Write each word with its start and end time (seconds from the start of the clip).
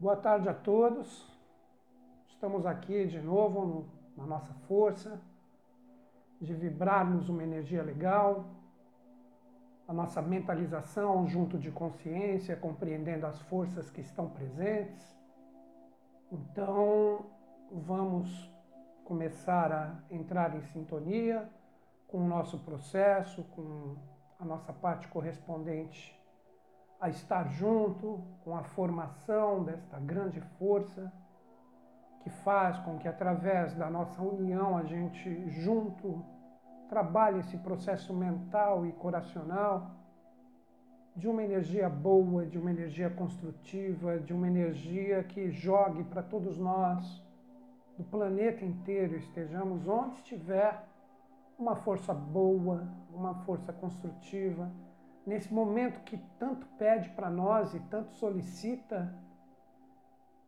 Boa 0.00 0.16
tarde 0.16 0.48
a 0.48 0.54
todos. 0.54 1.30
Estamos 2.26 2.64
aqui 2.64 3.06
de 3.06 3.20
novo 3.20 3.66
no, 3.66 3.88
na 4.16 4.26
nossa 4.26 4.50
força 4.66 5.20
de 6.40 6.54
vibrarmos 6.54 7.28
uma 7.28 7.42
energia 7.42 7.82
legal, 7.82 8.46
a 9.86 9.92
nossa 9.92 10.22
mentalização 10.22 11.26
junto 11.26 11.58
de 11.58 11.70
consciência, 11.70 12.56
compreendendo 12.56 13.26
as 13.26 13.42
forças 13.42 13.90
que 13.90 14.00
estão 14.00 14.26
presentes. 14.30 15.04
Então, 16.32 17.26
vamos 17.70 18.50
começar 19.04 19.70
a 19.70 19.98
entrar 20.10 20.56
em 20.56 20.62
sintonia 20.62 21.46
com 22.08 22.24
o 22.24 22.26
nosso 22.26 22.58
processo, 22.60 23.44
com 23.54 23.96
a 24.38 24.46
nossa 24.46 24.72
parte 24.72 25.06
correspondente 25.08 26.18
a 27.00 27.08
estar 27.08 27.48
junto 27.48 28.22
com 28.44 28.54
a 28.54 28.62
formação 28.62 29.64
desta 29.64 29.98
grande 29.98 30.40
força 30.58 31.10
que 32.22 32.28
faz 32.28 32.78
com 32.80 32.98
que 32.98 33.08
através 33.08 33.74
da 33.74 33.88
nossa 33.88 34.20
união 34.20 34.76
a 34.76 34.84
gente 34.84 35.48
junto 35.48 36.22
trabalhe 36.90 37.38
esse 37.38 37.56
processo 37.56 38.12
mental 38.12 38.84
e 38.84 38.92
coracional 38.92 39.92
de 41.16 41.26
uma 41.26 41.42
energia 41.42 41.88
boa, 41.88 42.44
de 42.44 42.58
uma 42.58 42.70
energia 42.70 43.08
construtiva, 43.08 44.18
de 44.18 44.34
uma 44.34 44.46
energia 44.46 45.24
que 45.24 45.50
jogue 45.50 46.04
para 46.04 46.22
todos 46.22 46.58
nós 46.58 47.24
do 47.96 48.04
planeta 48.04 48.64
inteiro, 48.64 49.16
estejamos 49.16 49.88
onde 49.88 50.16
estiver, 50.16 50.84
uma 51.58 51.76
força 51.76 52.12
boa, 52.12 52.86
uma 53.12 53.34
força 53.46 53.72
construtiva 53.72 54.70
nesse 55.30 55.54
momento 55.54 56.00
que 56.00 56.16
tanto 56.40 56.66
pede 56.76 57.08
para 57.10 57.30
nós 57.30 57.72
e 57.72 57.78
tanto 57.78 58.10
solicita 58.16 59.14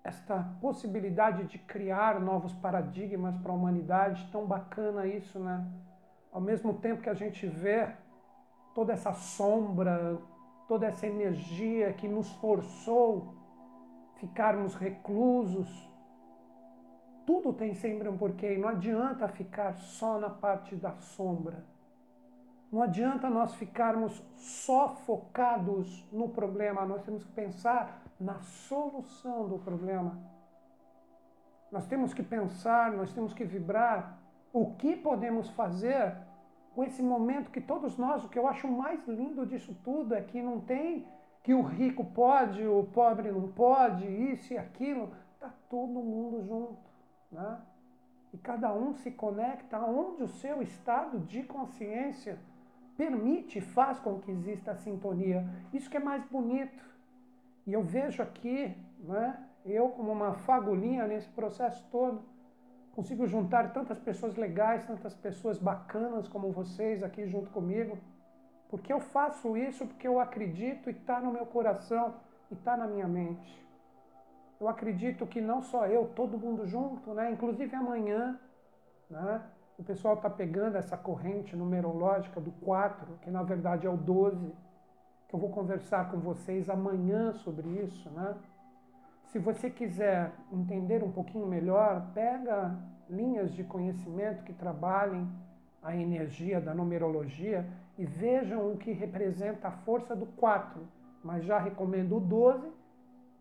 esta 0.02 0.42
possibilidade 0.60 1.44
de 1.44 1.56
criar 1.56 2.18
novos 2.20 2.52
paradigmas 2.54 3.36
para 3.38 3.52
a 3.52 3.54
humanidade, 3.54 4.28
tão 4.32 4.44
bacana 4.44 5.06
isso, 5.06 5.38
né? 5.38 5.64
Ao 6.32 6.40
mesmo 6.40 6.74
tempo 6.74 7.00
que 7.00 7.08
a 7.08 7.14
gente 7.14 7.46
vê 7.46 7.94
toda 8.74 8.92
essa 8.92 9.12
sombra, 9.12 10.18
toda 10.66 10.86
essa 10.86 11.06
energia 11.06 11.92
que 11.92 12.08
nos 12.08 12.32
forçou 12.38 13.36
ficarmos 14.16 14.74
reclusos, 14.74 15.70
tudo 17.24 17.52
tem 17.52 17.72
sempre 17.72 18.08
um 18.08 18.18
porquê, 18.18 18.58
não 18.58 18.68
adianta 18.68 19.28
ficar 19.28 19.74
só 19.74 20.18
na 20.18 20.28
parte 20.28 20.74
da 20.74 20.96
sombra. 20.96 21.71
Não 22.72 22.80
adianta 22.80 23.28
nós 23.28 23.54
ficarmos 23.56 24.24
só 24.34 24.88
focados 24.88 26.08
no 26.10 26.30
problema, 26.30 26.86
nós 26.86 27.02
temos 27.02 27.22
que 27.22 27.30
pensar 27.32 28.02
na 28.18 28.40
solução 28.40 29.46
do 29.46 29.58
problema. 29.58 30.18
Nós 31.70 31.86
temos 31.86 32.14
que 32.14 32.22
pensar, 32.22 32.90
nós 32.92 33.12
temos 33.12 33.34
que 33.34 33.44
vibrar 33.44 34.18
o 34.54 34.74
que 34.74 34.96
podemos 34.96 35.50
fazer 35.50 36.16
com 36.74 36.82
esse 36.82 37.02
momento 37.02 37.50
que 37.50 37.60
todos 37.60 37.98
nós, 37.98 38.24
o 38.24 38.28
que 38.30 38.38
eu 38.38 38.48
acho 38.48 38.66
mais 38.66 39.06
lindo 39.06 39.44
disso 39.44 39.76
tudo 39.84 40.14
é 40.14 40.22
que 40.22 40.40
não 40.40 40.58
tem 40.58 41.06
que 41.42 41.52
o 41.52 41.60
rico 41.60 42.02
pode, 42.04 42.66
o 42.66 42.84
pobre 42.84 43.30
não 43.30 43.48
pode, 43.48 44.06
isso 44.06 44.54
e 44.54 44.56
aquilo, 44.56 45.12
está 45.34 45.52
todo 45.68 45.92
mundo 45.92 46.42
junto. 46.42 46.90
Né? 47.30 47.60
E 48.32 48.38
cada 48.38 48.72
um 48.72 48.94
se 48.94 49.10
conecta 49.10 49.76
aonde 49.76 50.22
o 50.22 50.28
seu 50.28 50.62
estado 50.62 51.18
de 51.18 51.42
consciência 51.42 52.38
permite, 52.96 53.60
faz 53.60 53.98
com 53.98 54.20
que 54.20 54.30
exista 54.30 54.72
a 54.72 54.76
sintonia. 54.76 55.46
Isso 55.72 55.90
que 55.90 55.96
é 55.96 56.00
mais 56.00 56.24
bonito. 56.24 56.84
E 57.66 57.72
eu 57.72 57.82
vejo 57.82 58.22
aqui, 58.22 58.76
né, 59.00 59.38
eu 59.64 59.88
como 59.90 60.10
uma 60.12 60.34
fagulhinha 60.34 61.06
nesse 61.06 61.28
processo 61.28 61.84
todo, 61.90 62.22
consigo 62.92 63.26
juntar 63.26 63.72
tantas 63.72 63.98
pessoas 63.98 64.36
legais, 64.36 64.84
tantas 64.84 65.14
pessoas 65.14 65.58
bacanas 65.58 66.28
como 66.28 66.52
vocês 66.52 67.02
aqui 67.02 67.26
junto 67.26 67.50
comigo, 67.50 67.96
porque 68.68 68.92
eu 68.92 69.00
faço 69.00 69.56
isso 69.56 69.86
porque 69.86 70.08
eu 70.08 70.18
acredito 70.18 70.90
e 70.90 70.92
está 70.92 71.20
no 71.20 71.32
meu 71.32 71.46
coração 71.46 72.14
e 72.50 72.54
está 72.54 72.76
na 72.76 72.86
minha 72.86 73.06
mente. 73.06 73.62
Eu 74.60 74.68
acredito 74.68 75.26
que 75.26 75.40
não 75.40 75.60
só 75.62 75.86
eu, 75.86 76.06
todo 76.14 76.38
mundo 76.38 76.66
junto, 76.66 77.12
né? 77.14 77.30
inclusive 77.30 77.74
amanhã, 77.74 78.38
né? 79.10 79.42
O 79.82 79.84
pessoal 79.84 80.14
está 80.14 80.30
pegando 80.30 80.76
essa 80.76 80.96
corrente 80.96 81.56
numerológica 81.56 82.40
do 82.40 82.52
4, 82.52 83.18
que 83.20 83.30
na 83.32 83.42
verdade 83.42 83.84
é 83.84 83.90
o 83.90 83.96
12, 83.96 84.54
que 85.28 85.34
eu 85.34 85.40
vou 85.40 85.50
conversar 85.50 86.08
com 86.08 86.20
vocês 86.20 86.70
amanhã 86.70 87.32
sobre 87.32 87.68
isso, 87.68 88.08
né? 88.10 88.36
Se 89.32 89.40
você 89.40 89.68
quiser 89.68 90.30
entender 90.52 91.02
um 91.02 91.10
pouquinho 91.10 91.48
melhor, 91.48 92.12
pega 92.14 92.78
linhas 93.10 93.52
de 93.54 93.64
conhecimento 93.64 94.44
que 94.44 94.52
trabalhem 94.52 95.28
a 95.82 95.96
energia 95.96 96.60
da 96.60 96.72
numerologia 96.72 97.68
e 97.98 98.04
vejam 98.04 98.70
o 98.70 98.76
que 98.76 98.92
representa 98.92 99.66
a 99.66 99.72
força 99.72 100.14
do 100.14 100.26
4. 100.26 100.80
Mas 101.24 101.44
já 101.44 101.58
recomendo 101.58 102.18
o 102.18 102.20
12, 102.20 102.70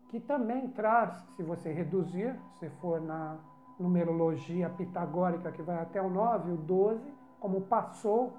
que 0.08 0.18
também 0.18 0.66
traz, 0.70 1.24
se 1.36 1.42
você 1.44 1.72
reduzir, 1.72 2.34
se 2.58 2.68
for 2.80 3.00
na 3.00 3.38
numerologia 3.78 4.68
pitagórica 4.70 5.52
que 5.52 5.62
vai 5.62 5.80
até 5.80 6.00
o 6.00 6.10
9, 6.10 6.52
o 6.52 6.56
12, 6.56 7.12
como 7.40 7.62
passou 7.62 8.34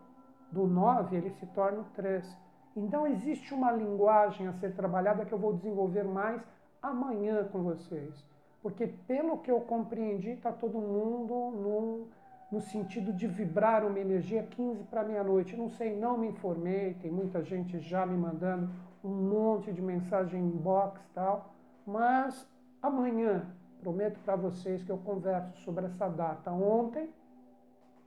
do 0.51 0.67
9, 0.67 1.15
ele 1.15 1.29
se 1.31 1.45
torna 1.47 1.81
o 1.81 1.85
3. 1.95 2.37
Então 2.75 3.05
existe 3.05 3.53
uma 3.53 3.71
linguagem 3.71 4.47
a 4.47 4.53
ser 4.53 4.73
trabalhada 4.73 5.25
que 5.25 5.33
eu 5.33 5.37
vou 5.37 5.53
desenvolver 5.53 6.03
mais 6.03 6.41
amanhã 6.81 7.43
com 7.45 7.63
vocês. 7.63 8.25
Porque 8.61 8.87
pelo 8.87 9.39
que 9.39 9.51
eu 9.51 9.59
compreendi, 9.61 10.31
está 10.31 10.51
todo 10.51 10.79
mundo 10.79 11.33
no, 11.51 12.07
no 12.51 12.61
sentido 12.61 13.11
de 13.11 13.27
vibrar 13.27 13.85
uma 13.85 13.99
energia 13.99 14.43
15 14.43 14.83
para 14.85 15.03
meia-noite. 15.03 15.57
Não 15.57 15.69
sei, 15.69 15.95
não 15.95 16.17
me 16.17 16.27
informei, 16.27 16.93
tem 16.95 17.11
muita 17.11 17.43
gente 17.43 17.79
já 17.79 18.05
me 18.05 18.17
mandando 18.17 18.69
um 19.03 19.09
monte 19.09 19.71
de 19.73 19.81
mensagem 19.81 20.39
inbox 20.39 21.01
tal. 21.13 21.53
Mas 21.85 22.47
amanhã, 22.81 23.53
Prometo 23.83 24.17
para 24.23 24.37
vocês 24.37 24.81
que 24.81 24.89
eu 24.89 24.97
converso 24.97 25.57
sobre 25.57 25.87
essa 25.87 26.07
data. 26.07 26.49
Ontem, 26.49 27.09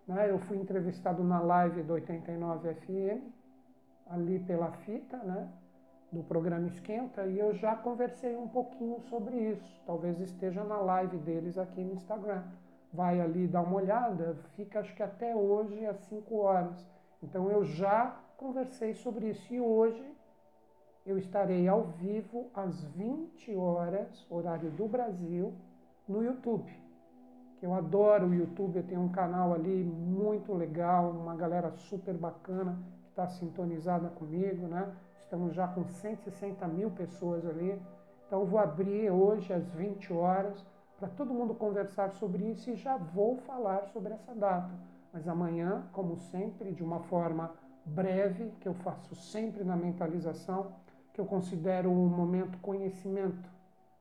né, 0.09 0.31
eu 0.31 0.38
fui 0.38 0.56
entrevistado 0.56 1.22
na 1.22 1.38
live 1.38 1.82
do 1.82 1.92
89 1.92 2.72
FM, 2.72 3.20
ali 4.06 4.38
pela 4.38 4.72
fita, 4.72 5.19
né, 5.19 5.53
do 6.10 6.22
programa 6.22 6.66
Esquenta, 6.66 7.26
e 7.26 7.38
eu 7.38 7.53
já 7.53 7.76
conversei 7.76 8.34
um 8.34 8.48
pouquinho 8.48 8.98
sobre 9.10 9.37
isso. 9.37 9.82
Talvez 9.84 10.19
esteja 10.19 10.64
na 10.64 10.78
live 10.78 11.19
deles 11.19 11.59
aqui 11.59 11.82
no 11.82 11.93
Instagram. 11.93 12.43
Vai 12.91 13.20
ali 13.20 13.47
dar 13.47 13.60
uma 13.60 13.76
olhada, 13.76 14.34
fica 14.54 14.81
acho 14.81 14.94
que 14.94 15.03
até 15.03 15.37
hoje 15.37 15.84
às 15.84 15.98
5 16.06 16.34
horas. 16.37 16.88
Então 17.22 17.50
eu 17.50 17.62
já 17.66 18.19
conversei 18.38 18.94
sobre 18.94 19.28
isso 19.28 19.53
e 19.53 19.60
hoje 19.60 20.03
eu 21.04 21.19
estarei 21.19 21.69
ao 21.69 21.82
vivo 21.82 22.50
às 22.54 22.82
20 22.82 23.54
horas, 23.56 24.26
horário 24.31 24.70
do 24.70 24.88
Brasil, 24.88 25.54
no 26.09 26.22
YouTube. 26.22 26.71
Que 27.59 27.67
eu 27.67 27.75
adoro 27.75 28.27
o 28.27 28.34
YouTube, 28.34 28.77
eu 28.77 28.87
tenho 28.87 29.00
um 29.00 29.09
canal 29.09 29.53
ali 29.53 29.83
muito 29.83 30.53
legal, 30.53 31.11
uma 31.11 31.34
galera 31.34 31.71
super 31.72 32.15
bacana 32.15 32.78
que 33.03 33.09
está 33.09 33.27
sintonizada 33.27 34.09
comigo, 34.09 34.67
né? 34.67 34.94
Estamos 35.22 35.55
já 35.55 35.67
com 35.67 35.84
160 35.84 36.69
mil 36.69 36.91
pessoas 36.91 37.44
ali. 37.47 37.81
Então 38.27 38.44
vou 38.44 38.59
abrir 38.59 39.11
hoje 39.11 39.53
às 39.53 39.67
20 39.72 40.12
horas 40.12 40.65
para 40.99 41.09
todo 41.09 41.34
mundo 41.34 41.55
conversar 41.55 42.11
sobre 42.12 42.44
isso 42.44 42.71
e 42.71 42.77
já 42.77 42.97
vou 42.97 43.37
falar 43.38 43.87
sobre 43.87 44.12
essa 44.12 44.34
data. 44.34 44.71
Mas 45.12 45.27
amanhã, 45.27 45.87
como 45.93 46.17
sempre, 46.17 46.73
de 46.73 46.83
uma 46.83 47.00
forma 47.00 47.53
breve, 47.85 48.53
que 48.61 48.69
eu 48.69 48.75
faço 48.75 49.14
sempre 49.14 49.64
na 49.64 49.76
mentalização, 49.76 50.73
que 51.12 51.20
eu 51.20 51.25
considero 51.25 51.91
um 51.91 52.08
momento 52.08 52.58
conhecimento 52.58 53.56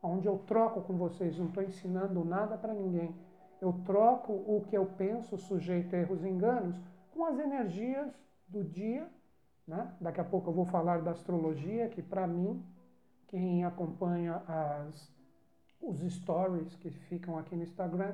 onde 0.05 0.27
eu 0.27 0.37
troco 0.39 0.81
com 0.81 0.93
vocês, 0.95 1.37
não 1.37 1.47
estou 1.47 1.63
ensinando 1.63 2.23
nada 2.23 2.57
para 2.57 2.73
ninguém. 2.73 3.15
Eu 3.61 3.73
troco 3.85 4.33
o 4.33 4.63
que 4.67 4.77
eu 4.77 4.85
penso, 4.85 5.37
sujeito 5.37 5.95
a 5.95 5.99
erros 5.99 6.23
e 6.23 6.27
enganos, 6.27 6.79
com 7.11 7.25
as 7.25 7.39
energias 7.39 8.13
do 8.47 8.63
dia. 8.63 9.07
Né? 9.67 9.93
Daqui 9.99 10.21
a 10.21 10.23
pouco 10.23 10.49
eu 10.49 10.53
vou 10.53 10.65
falar 10.65 11.01
da 11.01 11.11
astrologia, 11.11 11.89
que 11.89 12.01
para 12.01 12.27
mim, 12.27 12.63
quem 13.27 13.65
acompanha 13.65 14.43
as, 14.47 15.11
os 15.81 15.99
stories 16.13 16.75
que 16.75 16.89
ficam 16.89 17.37
aqui 17.37 17.55
no 17.55 17.63
Instagram, 17.63 18.13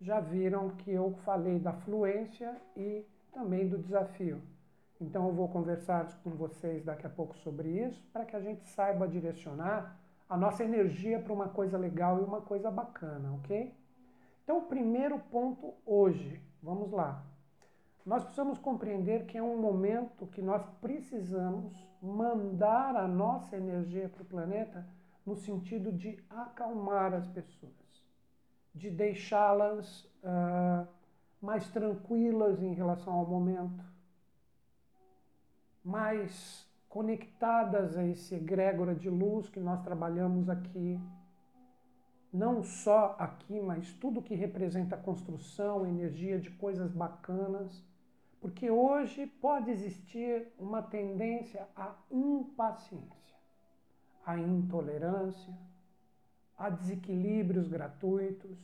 já 0.00 0.20
viram 0.20 0.70
que 0.70 0.90
eu 0.90 1.12
falei 1.24 1.58
da 1.58 1.72
fluência 1.72 2.56
e 2.76 3.04
também 3.32 3.68
do 3.68 3.78
desafio. 3.78 4.40
Então 5.00 5.26
eu 5.26 5.34
vou 5.34 5.48
conversar 5.48 6.06
com 6.22 6.30
vocês 6.30 6.84
daqui 6.84 7.06
a 7.06 7.10
pouco 7.10 7.36
sobre 7.38 7.68
isso, 7.68 8.00
para 8.12 8.24
que 8.24 8.36
a 8.36 8.40
gente 8.40 8.68
saiba 8.68 9.08
direcionar 9.08 9.98
a 10.32 10.36
nossa 10.38 10.64
energia 10.64 11.20
para 11.20 11.30
uma 11.30 11.50
coisa 11.50 11.76
legal 11.76 12.18
e 12.18 12.24
uma 12.24 12.40
coisa 12.40 12.70
bacana, 12.70 13.34
ok? 13.34 13.70
Então, 14.42 14.60
o 14.60 14.62
primeiro 14.62 15.18
ponto 15.18 15.74
hoje, 15.84 16.42
vamos 16.62 16.90
lá. 16.90 17.22
Nós 18.04 18.22
precisamos 18.22 18.58
compreender 18.58 19.26
que 19.26 19.36
é 19.36 19.42
um 19.42 19.60
momento 19.60 20.26
que 20.28 20.40
nós 20.40 20.64
precisamos 20.80 21.70
mandar 22.00 22.96
a 22.96 23.06
nossa 23.06 23.58
energia 23.58 24.08
para 24.08 24.22
o 24.22 24.24
planeta 24.24 24.88
no 25.26 25.36
sentido 25.36 25.92
de 25.92 26.18
acalmar 26.30 27.12
as 27.12 27.28
pessoas, 27.28 28.02
de 28.74 28.88
deixá-las 28.88 30.04
uh, 30.24 30.88
mais 31.42 31.68
tranquilas 31.68 32.62
em 32.62 32.72
relação 32.72 33.12
ao 33.12 33.26
momento, 33.26 33.84
mais 35.84 36.66
conectadas 36.92 37.96
a 37.96 38.04
esse 38.04 38.34
egrégora 38.34 38.94
de 38.94 39.08
luz 39.08 39.48
que 39.48 39.58
nós 39.58 39.82
trabalhamos 39.82 40.50
aqui, 40.50 41.00
não 42.30 42.62
só 42.62 43.16
aqui, 43.18 43.58
mas 43.58 43.94
tudo 43.94 44.20
que 44.20 44.34
representa 44.34 44.94
construção, 44.94 45.86
energia 45.86 46.38
de 46.38 46.50
coisas 46.50 46.92
bacanas, 46.92 47.82
porque 48.42 48.70
hoje 48.70 49.26
pode 49.26 49.70
existir 49.70 50.48
uma 50.58 50.82
tendência 50.82 51.66
à 51.74 51.94
impaciência, 52.10 53.38
à 54.26 54.38
intolerância, 54.38 55.56
a 56.58 56.68
desequilíbrios 56.68 57.68
gratuitos. 57.68 58.58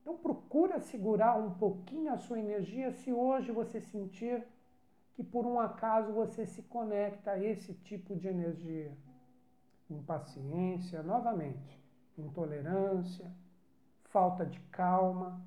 Então 0.00 0.16
procura 0.16 0.80
segurar 0.80 1.36
um 1.36 1.50
pouquinho 1.50 2.10
a 2.10 2.16
sua 2.16 2.38
energia 2.38 2.90
se 2.90 3.12
hoje 3.12 3.52
você 3.52 3.82
sentir 3.82 4.42
que 5.14 5.22
por 5.22 5.46
um 5.46 5.60
acaso 5.60 6.12
você 6.12 6.44
se 6.44 6.62
conecta 6.62 7.32
a 7.32 7.42
esse 7.42 7.72
tipo 7.74 8.16
de 8.16 8.28
energia. 8.28 8.92
Impaciência, 9.88 11.02
novamente, 11.02 11.82
intolerância, 12.18 13.30
falta 14.04 14.44
de 14.44 14.58
calma, 14.70 15.40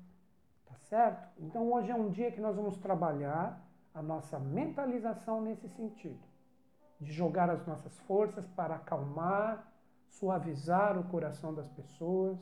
tá 0.64 0.74
certo? 0.88 1.28
Então 1.38 1.70
hoje 1.72 1.90
é 1.90 1.94
um 1.94 2.10
dia 2.10 2.32
que 2.32 2.40
nós 2.40 2.56
vamos 2.56 2.78
trabalhar 2.78 3.62
a 3.94 4.02
nossa 4.02 4.38
mentalização 4.38 5.40
nesse 5.40 5.68
sentido, 5.68 6.20
de 7.00 7.12
jogar 7.12 7.50
as 7.50 7.66
nossas 7.66 7.98
forças 8.00 8.46
para 8.48 8.76
acalmar, 8.76 9.70
suavizar 10.08 10.98
o 10.98 11.04
coração 11.04 11.52
das 11.54 11.68
pessoas, 11.70 12.38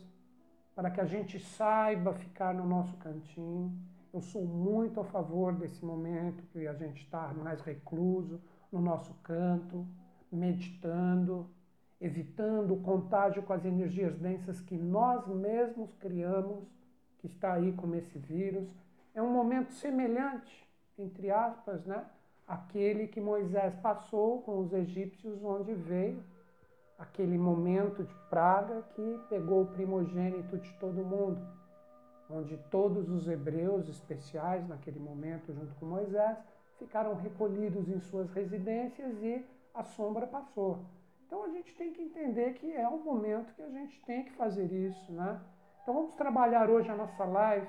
para 0.75 0.91
que 0.91 1.01
a 1.01 1.07
gente 1.07 1.41
saiba 1.41 2.13
ficar 2.15 2.55
no 2.55 2.67
nosso 2.67 2.97
cantinho 2.99 3.77
eu 4.13 4.21
sou 4.21 4.45
muito 4.45 5.01
a 5.01 5.05
favor 5.05 5.53
desse 5.55 5.85
momento 5.85 6.43
que 6.47 6.67
a 6.67 6.75
gente 6.75 7.03
está 7.03 7.33
mais 7.35 7.61
recluso, 7.61 8.41
no 8.73 8.81
nosso 8.81 9.15
canto, 9.23 9.87
meditando, 10.31 11.49
evitando 12.01 12.75
o 12.75 12.81
contágio 12.81 13.43
com 13.43 13.53
as 13.53 13.65
energias 13.65 14.17
densas 14.19 14.61
que 14.61 14.77
nós 14.77 15.27
mesmos 15.27 15.93
criamos, 15.95 16.65
que 17.19 17.27
está 17.27 17.55
aí 17.55 17.73
como 17.73 17.95
esse 17.95 18.19
vírus. 18.19 18.69
É 19.15 19.23
um 19.23 19.31
momento 19.31 19.73
semelhante, 19.73 20.69
entre 20.99 21.31
aspas, 21.31 21.85
né? 21.85 22.05
Aquele 22.47 23.09
que 23.09 23.21
Moisés 23.21 23.75
passou 23.77 24.43
com 24.43 24.61
os 24.61 24.73
egípcios, 24.73 25.43
onde 25.43 25.75
veio 25.75 26.23
aquele 26.99 27.37
momento 27.37 28.05
de 28.05 28.15
praga 28.31 28.83
que 28.95 29.21
pegou 29.29 29.63
o 29.63 29.67
primogênito 29.67 30.59
de 30.59 30.73
todo 30.75 31.05
mundo 31.05 31.47
onde 32.31 32.57
todos 32.71 33.09
os 33.09 33.29
hebreus 33.29 33.89
especiais, 33.89 34.67
naquele 34.69 34.99
momento, 34.99 35.53
junto 35.53 35.75
com 35.77 35.87
Moisés, 35.87 36.39
ficaram 36.79 37.15
recolhidos 37.15 37.89
em 37.89 38.01
suas 38.01 38.31
residências 38.31 39.23
e 39.23 39.45
a 39.75 39.83
sombra 39.83 40.27
passou. 40.27 40.85
Então 41.27 41.45
a 41.45 41.49
gente 41.49 41.75
tem 41.75 41.93
que 41.93 42.03
entender 42.03 42.55
que 42.55 42.73
é 42.73 42.89
um 42.89 43.03
momento 43.03 43.55
que 43.55 43.63
a 43.63 43.69
gente 43.69 44.01
tem 44.05 44.25
que 44.25 44.33
fazer 44.33 44.71
isso, 44.73 45.13
né? 45.13 45.41
Então 45.83 45.95
vamos 45.95 46.15
trabalhar 46.15 46.69
hoje 46.69 46.91
a 46.91 46.97
nossa 46.97 47.25
live 47.25 47.67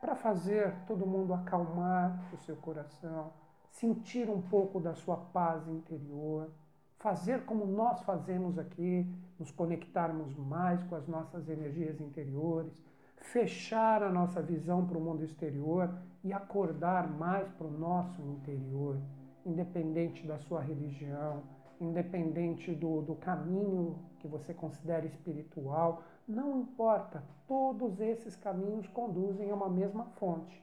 para 0.00 0.14
fazer 0.14 0.74
todo 0.86 1.06
mundo 1.06 1.32
acalmar 1.32 2.22
o 2.32 2.36
seu 2.38 2.56
coração, 2.56 3.32
sentir 3.70 4.28
um 4.28 4.42
pouco 4.42 4.78
da 4.78 4.94
sua 4.94 5.16
paz 5.16 5.66
interior, 5.66 6.50
fazer 6.98 7.44
como 7.44 7.66
nós 7.66 8.02
fazemos 8.02 8.58
aqui, 8.58 9.06
nos 9.38 9.50
conectarmos 9.50 10.36
mais 10.36 10.82
com 10.84 10.94
as 10.94 11.08
nossas 11.08 11.48
energias 11.48 12.00
interiores, 12.00 12.83
fechar 13.24 14.02
a 14.02 14.10
nossa 14.10 14.40
visão 14.42 14.86
para 14.86 14.98
o 14.98 15.00
mundo 15.00 15.24
exterior 15.24 15.90
e 16.22 16.32
acordar 16.32 17.10
mais 17.10 17.48
para 17.52 17.66
o 17.66 17.70
nosso 17.70 18.20
interior, 18.22 18.96
independente 19.44 20.26
da 20.26 20.38
sua 20.38 20.60
religião, 20.60 21.42
independente 21.80 22.72
do, 22.72 23.02
do 23.02 23.14
caminho 23.14 23.98
que 24.20 24.28
você 24.28 24.52
considera 24.52 25.06
espiritual, 25.06 26.02
não 26.28 26.60
importa, 26.60 27.22
todos 27.48 28.00
esses 28.00 28.36
caminhos 28.36 28.86
conduzem 28.88 29.50
a 29.50 29.54
uma 29.54 29.68
mesma 29.68 30.04
fonte. 30.16 30.62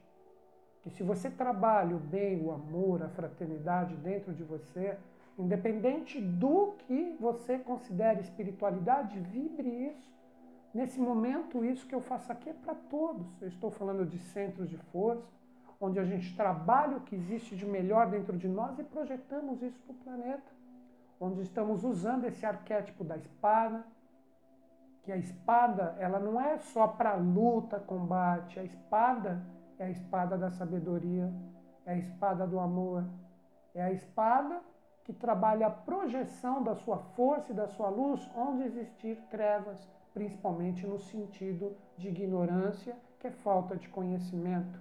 E 0.86 0.90
se 0.90 1.04
você 1.04 1.30
trabalha 1.30 1.96
o 1.96 2.00
bem, 2.00 2.44
o 2.44 2.52
amor, 2.52 3.04
a 3.04 3.10
fraternidade 3.10 3.96
dentro 3.98 4.34
de 4.34 4.44
você, 4.44 4.98
independente 5.38 6.20
do 6.22 6.74
que 6.88 7.16
você 7.20 7.60
considere 7.60 8.22
espiritualidade, 8.22 9.20
vibre 9.20 9.68
isso 9.68 10.11
Nesse 10.74 11.00
momento, 11.00 11.66
isso 11.66 11.86
que 11.86 11.94
eu 11.94 12.00
faço 12.02 12.32
aqui 12.32 12.50
é 12.50 12.54
para 12.54 12.74
todos. 12.74 13.42
Eu 13.42 13.50
estou 13.50 13.70
falando 13.70 14.06
de 14.06 14.18
centros 14.18 14.70
de 14.70 14.78
força, 14.78 15.28
onde 15.80 16.00
a 16.00 16.06
gente 16.06 16.36
trabalha 16.36 16.98
o 16.98 17.02
que 17.02 17.16
existe 17.16 17.58
de 17.58 17.66
melhor 17.66 18.10
dentro 18.10 18.38
de 18.38 18.48
nós 18.48 18.80
e 18.80 18.84
projetamos 18.84 19.62
isso 19.62 19.78
para 19.82 19.92
o 19.92 19.96
planeta. 19.96 20.52
Onde 21.20 21.42
estamos 21.42 21.84
usando 21.84 22.24
esse 22.24 22.46
arquétipo 22.46 23.04
da 23.04 23.18
espada, 23.18 23.86
que 25.04 25.12
a 25.12 25.18
espada 25.18 25.96
ela 26.00 26.20
não 26.20 26.40
é 26.40 26.58
só 26.60 26.88
para 26.88 27.16
luta, 27.16 27.80
combate. 27.80 28.58
A 28.58 28.64
espada 28.64 29.44
é 29.78 29.86
a 29.86 29.90
espada 29.90 30.38
da 30.38 30.52
sabedoria, 30.52 31.34
é 31.86 31.94
a 31.94 31.98
espada 31.98 32.48
do 32.48 32.60
amor, 32.60 33.04
é 33.76 33.82
a 33.82 33.92
espada 33.92 34.62
que 35.04 35.12
trabalha 35.12 35.68
a 35.68 35.72
projeção 35.72 36.64
da 36.64 36.76
sua 36.76 36.98
força 36.98 37.52
e 37.52 37.56
da 37.56 37.68
sua 37.68 37.90
luz 37.90 38.30
onde 38.36 38.64
existir 38.64 39.18
trevas 39.30 39.90
principalmente 40.14 40.86
no 40.86 41.00
sentido 41.00 41.76
de 41.98 42.10
ignorância, 42.10 42.96
que 43.20 43.28
é 43.28 43.32
falta 43.32 43.76
de 43.76 43.88
conhecimento. 43.90 44.80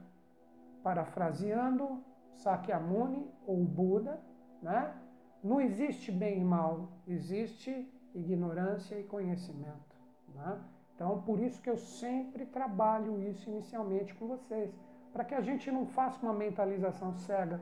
Parafraseando 0.82 2.02
Sakyamuni 2.34 3.30
ou 3.46 3.64
Buda, 3.64 4.20
né? 4.62 4.94
não 5.42 5.60
existe 5.60 6.10
bem 6.10 6.40
e 6.40 6.44
mal, 6.44 6.88
existe 7.06 7.88
ignorância 8.14 8.98
e 8.98 9.04
conhecimento. 9.04 9.96
Né? 10.34 10.58
Então, 10.94 11.22
por 11.22 11.38
isso 11.40 11.60
que 11.62 11.70
eu 11.70 11.76
sempre 11.76 12.44
trabalho 12.46 13.22
isso 13.22 13.48
inicialmente 13.48 14.14
com 14.14 14.26
vocês, 14.26 14.74
para 15.12 15.24
que 15.24 15.34
a 15.34 15.40
gente 15.40 15.70
não 15.70 15.86
faça 15.86 16.20
uma 16.22 16.34
mentalização 16.34 17.14
cega, 17.14 17.60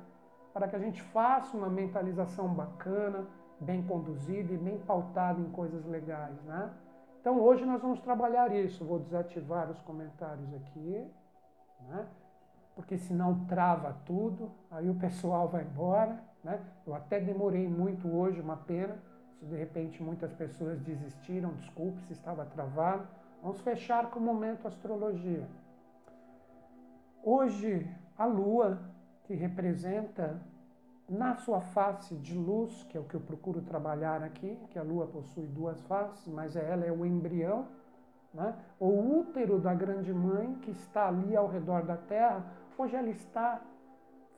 para 0.52 0.66
que 0.68 0.76
a 0.76 0.78
gente 0.78 1.00
faça 1.02 1.56
uma 1.56 1.68
mentalização 1.68 2.48
bacana, 2.48 3.26
bem 3.60 3.82
conduzida 3.82 4.52
e 4.52 4.56
bem 4.56 4.78
pautada 4.78 5.40
em 5.40 5.50
coisas 5.50 5.84
legais, 5.86 6.40
né? 6.42 6.72
Então 7.20 7.40
hoje 7.40 7.64
nós 7.64 7.80
vamos 7.82 8.00
trabalhar 8.00 8.54
isso. 8.54 8.84
Vou 8.84 8.98
desativar 8.98 9.70
os 9.70 9.80
comentários 9.82 10.52
aqui, 10.54 11.06
né? 11.88 12.06
porque 12.74 12.96
senão 12.96 13.44
trava 13.46 13.96
tudo, 14.06 14.52
aí 14.70 14.88
o 14.88 14.94
pessoal 14.94 15.48
vai 15.48 15.64
embora. 15.64 16.22
Né? 16.44 16.60
Eu 16.86 16.94
até 16.94 17.18
demorei 17.18 17.68
muito 17.68 18.08
hoje, 18.08 18.40
uma 18.40 18.56
pena. 18.56 18.96
Se 19.38 19.44
de 19.46 19.56
repente 19.56 20.02
muitas 20.02 20.32
pessoas 20.32 20.80
desistiram, 20.80 21.52
desculpe 21.54 22.00
se 22.02 22.12
estava 22.12 22.44
travado. 22.44 23.06
Vamos 23.42 23.60
fechar 23.60 24.10
com 24.10 24.18
o 24.18 24.22
momento 24.22 24.66
astrologia. 24.66 25.46
Hoje 27.22 27.88
a 28.16 28.24
Lua, 28.26 28.80
que 29.24 29.34
representa 29.34 30.40
na 31.08 31.34
sua 31.36 31.60
face 31.60 32.14
de 32.16 32.36
luz, 32.36 32.82
que 32.84 32.96
é 32.96 33.00
o 33.00 33.04
que 33.04 33.14
eu 33.14 33.20
procuro 33.20 33.62
trabalhar 33.62 34.22
aqui, 34.22 34.58
que 34.70 34.78
a 34.78 34.82
Lua 34.82 35.06
possui 35.06 35.46
duas 35.46 35.80
faces, 35.82 36.26
mas 36.28 36.54
ela 36.54 36.84
é 36.84 36.92
o 36.92 37.06
embrião, 37.06 37.66
né? 38.34 38.54
o 38.78 38.88
útero 39.18 39.58
da 39.58 39.72
grande 39.72 40.12
mãe 40.12 40.54
que 40.56 40.70
está 40.70 41.08
ali 41.08 41.34
ao 41.34 41.48
redor 41.48 41.82
da 41.82 41.96
Terra, 41.96 42.44
hoje 42.76 42.94
ela 42.94 43.08
está 43.08 43.62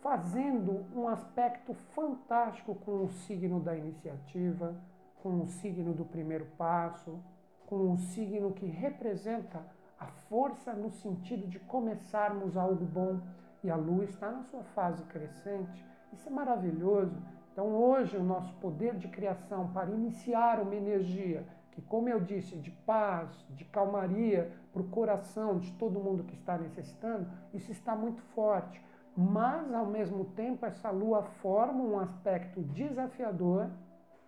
fazendo 0.01 0.87
um 0.95 1.09
aspecto 1.09 1.75
fantástico 1.75 2.75
com 2.77 3.05
o 3.05 3.09
signo 3.09 3.59
da 3.59 3.77
iniciativa, 3.77 4.75
com 5.23 5.41
o 5.41 5.47
signo 5.47 5.93
do 5.93 6.05
primeiro 6.05 6.47
passo, 6.57 7.19
com 7.67 7.93
o 7.93 7.99
signo 7.99 8.53
que 8.53 8.67
representa 8.67 9.61
a 9.99 10.07
força 10.07 10.73
no 10.73 10.91
sentido 10.91 11.47
de 11.49 11.59
começarmos 11.59 12.57
algo 12.57 12.85
bom. 12.85 13.21
E 13.63 13.71
a 13.71 13.77
Lua 13.77 14.05
está 14.05 14.31
na 14.31 14.43
sua 14.45 14.63
fase 14.63 15.03
crescente, 15.05 15.85
isso 16.13 16.29
é 16.29 16.33
maravilhoso. 16.33 17.17
Então, 17.53 17.67
hoje, 17.67 18.17
o 18.17 18.23
nosso 18.23 18.53
poder 18.55 18.95
de 18.97 19.09
criação 19.09 19.69
para 19.73 19.91
iniciar 19.91 20.61
uma 20.61 20.75
energia 20.75 21.45
que, 21.73 21.83
como 21.83 22.09
eu 22.09 22.21
disse, 22.21 22.57
de 22.57 22.71
paz, 22.71 23.29
de 23.51 23.65
calmaria 23.65 24.53
para 24.73 24.83
o 24.83 24.89
coração 24.89 25.59
de 25.59 25.73
todo 25.73 26.01
mundo 26.01 26.25
que 26.25 26.35
está 26.35 26.57
necessitando, 26.57 27.29
isso 27.53 27.71
está 27.71 27.95
muito 27.95 28.23
forte. 28.35 28.83
Mas, 29.17 29.73
ao 29.75 29.87
mesmo 29.87 30.25
tempo, 30.25 30.65
essa 30.65 30.91
lua 30.91 31.23
forma 31.43 31.83
um 31.83 31.99
aspecto 31.99 32.63
desafiador 32.63 33.69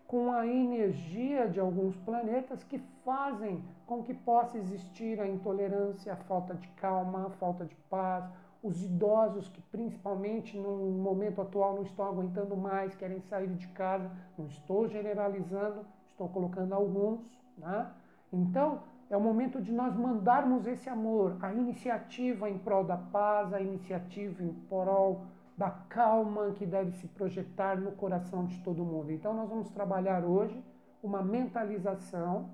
com 0.06 0.30
a 0.30 0.46
energia 0.46 1.48
de 1.48 1.58
alguns 1.58 1.96
planetas 1.96 2.62
que 2.64 2.78
fazem 3.02 3.64
com 3.86 4.02
que 4.02 4.12
possa 4.12 4.58
existir 4.58 5.18
a 5.20 5.26
intolerância, 5.26 6.12
a 6.12 6.16
falta 6.16 6.54
de 6.54 6.68
calma, 6.68 7.28
a 7.28 7.30
falta 7.30 7.64
de 7.64 7.74
paz, 7.88 8.30
os 8.62 8.82
idosos 8.82 9.48
que 9.48 9.60
principalmente 9.60 10.56
no 10.56 10.76
momento 10.92 11.40
atual 11.40 11.74
não 11.74 11.82
estão 11.82 12.06
aguentando 12.06 12.56
mais, 12.56 12.94
querem 12.94 13.20
sair 13.22 13.48
de 13.54 13.66
casa, 13.68 14.10
não 14.38 14.46
estou 14.46 14.88
generalizando, 14.88 15.84
estou 16.12 16.28
colocando 16.28 16.72
alguns, 16.72 17.20
Né? 17.58 17.90
Então, 18.32 18.80
é 19.10 19.16
o 19.16 19.20
momento 19.20 19.60
de 19.60 19.72
nós 19.72 19.94
mandarmos 19.94 20.66
esse 20.66 20.88
amor, 20.88 21.36
a 21.42 21.52
iniciativa 21.52 22.48
em 22.48 22.56
prol 22.56 22.82
da 22.82 22.96
paz, 22.96 23.52
a 23.52 23.60
iniciativa 23.60 24.42
em 24.42 24.54
prol 24.70 25.26
da 25.56 25.70
calma 25.70 26.52
que 26.52 26.64
deve 26.64 26.92
se 26.92 27.06
projetar 27.08 27.78
no 27.78 27.92
coração 27.92 28.46
de 28.46 28.58
todo 28.60 28.82
mundo. 28.84 29.12
Então, 29.12 29.34
nós 29.34 29.50
vamos 29.50 29.68
trabalhar 29.70 30.24
hoje 30.24 30.64
uma 31.02 31.20
mentalização 31.22 32.50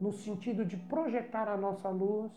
no 0.00 0.10
sentido 0.12 0.64
de 0.64 0.76
projetar 0.76 1.48
a 1.48 1.56
nossa 1.56 1.88
luz, 1.88 2.32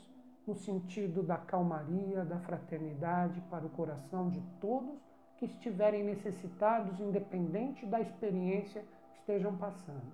no 0.47 0.55
sentido 0.55 1.23
da 1.23 1.37
calmaria, 1.37 2.23
da 2.23 2.39
fraternidade 2.39 3.41
para 3.49 3.65
o 3.65 3.69
coração 3.69 4.29
de 4.29 4.41
todos 4.59 4.99
que 5.37 5.45
estiverem 5.45 6.03
necessitados, 6.03 6.99
independente 6.99 7.85
da 7.85 7.99
experiência 7.99 8.81
que 9.11 9.19
estejam 9.19 9.55
passando. 9.57 10.13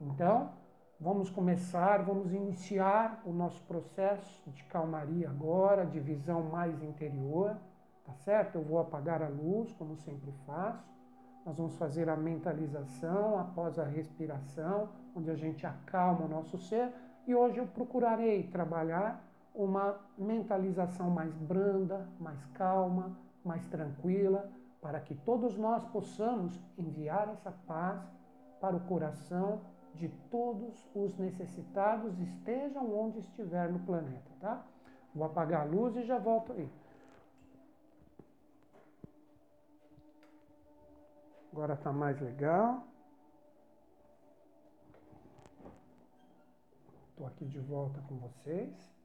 Então, 0.00 0.50
vamos 0.98 1.30
começar, 1.30 2.02
vamos 2.02 2.32
iniciar 2.32 3.22
o 3.24 3.32
nosso 3.32 3.62
processo 3.64 4.42
de 4.50 4.64
calmaria 4.64 5.28
agora, 5.28 5.84
de 5.86 6.00
visão 6.00 6.42
mais 6.42 6.82
interior, 6.82 7.56
tá 8.04 8.12
certo? 8.14 8.56
Eu 8.56 8.62
vou 8.62 8.78
apagar 8.78 9.22
a 9.22 9.28
luz, 9.28 9.72
como 9.74 9.96
sempre 9.96 10.32
faço. 10.46 10.90
Nós 11.44 11.56
vamos 11.56 11.76
fazer 11.76 12.08
a 12.08 12.16
mentalização 12.16 13.38
após 13.38 13.78
a 13.78 13.84
respiração, 13.84 14.88
onde 15.14 15.30
a 15.30 15.34
gente 15.34 15.66
acalma 15.66 16.24
o 16.24 16.28
nosso 16.28 16.58
ser. 16.58 16.92
E 17.26 17.34
hoje 17.34 17.58
eu 17.58 17.66
procurarei 17.66 18.42
trabalhar 18.44 19.22
uma 19.62 20.00
mentalização 20.16 21.10
mais 21.10 21.36
branda, 21.36 22.08
mais 22.18 22.42
calma, 22.54 23.16
mais 23.44 23.64
tranquila, 23.66 24.50
para 24.80 25.00
que 25.00 25.14
todos 25.14 25.56
nós 25.58 25.84
possamos 25.84 26.58
enviar 26.78 27.28
essa 27.28 27.52
paz 27.66 28.02
para 28.58 28.74
o 28.74 28.80
coração 28.80 29.60
de 29.94 30.08
todos 30.30 30.88
os 30.94 31.16
necessitados, 31.18 32.18
estejam 32.18 32.90
onde 32.94 33.18
estiver 33.18 33.70
no 33.70 33.80
planeta, 33.80 34.30
tá? 34.40 34.64
Vou 35.14 35.24
apagar 35.24 35.62
a 35.62 35.64
luz 35.64 35.94
e 35.96 36.04
já 36.04 36.18
volto 36.18 36.52
aí. 36.52 36.70
Agora 41.52 41.74
está 41.74 41.92
mais 41.92 42.18
legal. 42.20 42.84
Estou 47.10 47.26
aqui 47.26 47.44
de 47.44 47.58
volta 47.58 48.00
com 48.08 48.16
vocês. 48.16 48.99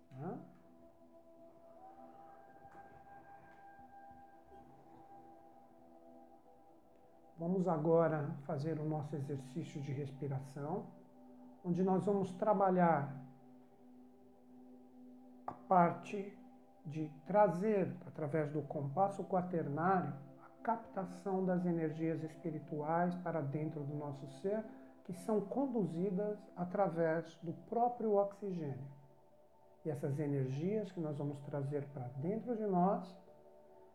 Vamos 7.37 7.67
agora 7.67 8.33
fazer 8.45 8.79
o 8.79 8.85
nosso 8.85 9.15
exercício 9.15 9.81
de 9.81 9.91
respiração, 9.91 10.85
onde 11.63 11.83
nós 11.83 12.05
vamos 12.05 12.31
trabalhar 12.31 13.13
a 15.45 15.51
parte 15.51 16.37
de 16.85 17.11
trazer, 17.27 17.93
através 18.07 18.51
do 18.51 18.61
compasso 18.61 19.23
quaternário, 19.25 20.13
a 20.43 20.63
captação 20.63 21.45
das 21.45 21.65
energias 21.65 22.23
espirituais 22.23 23.13
para 23.15 23.41
dentro 23.41 23.83
do 23.83 23.95
nosso 23.95 24.27
ser, 24.41 24.63
que 25.03 25.13
são 25.13 25.41
conduzidas 25.41 26.39
através 26.55 27.35
do 27.43 27.53
próprio 27.67 28.15
oxigênio. 28.15 28.94
E 29.85 29.89
essas 29.89 30.19
energias 30.19 30.91
que 30.91 30.99
nós 30.99 31.17
vamos 31.17 31.39
trazer 31.41 31.85
para 31.93 32.07
dentro 32.17 32.55
de 32.55 32.65
nós 32.65 33.15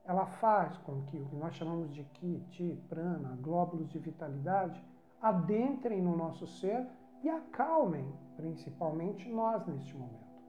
ela 0.04 0.26
faz 0.26 0.76
com 0.78 1.02
que 1.02 1.18
o 1.18 1.26
que 1.26 1.36
nós 1.36 1.54
chamamos 1.54 1.92
de 1.92 2.02
Ki, 2.04 2.44
Ti, 2.50 2.82
Prana, 2.88 3.38
glóbulos 3.40 3.88
de 3.90 3.98
vitalidade, 3.98 4.82
adentrem 5.20 6.02
no 6.02 6.16
nosso 6.16 6.46
ser 6.46 6.86
e 7.22 7.28
acalmem, 7.28 8.12
principalmente 8.36 9.28
nós 9.28 9.66
neste 9.66 9.94
momento, 9.94 10.42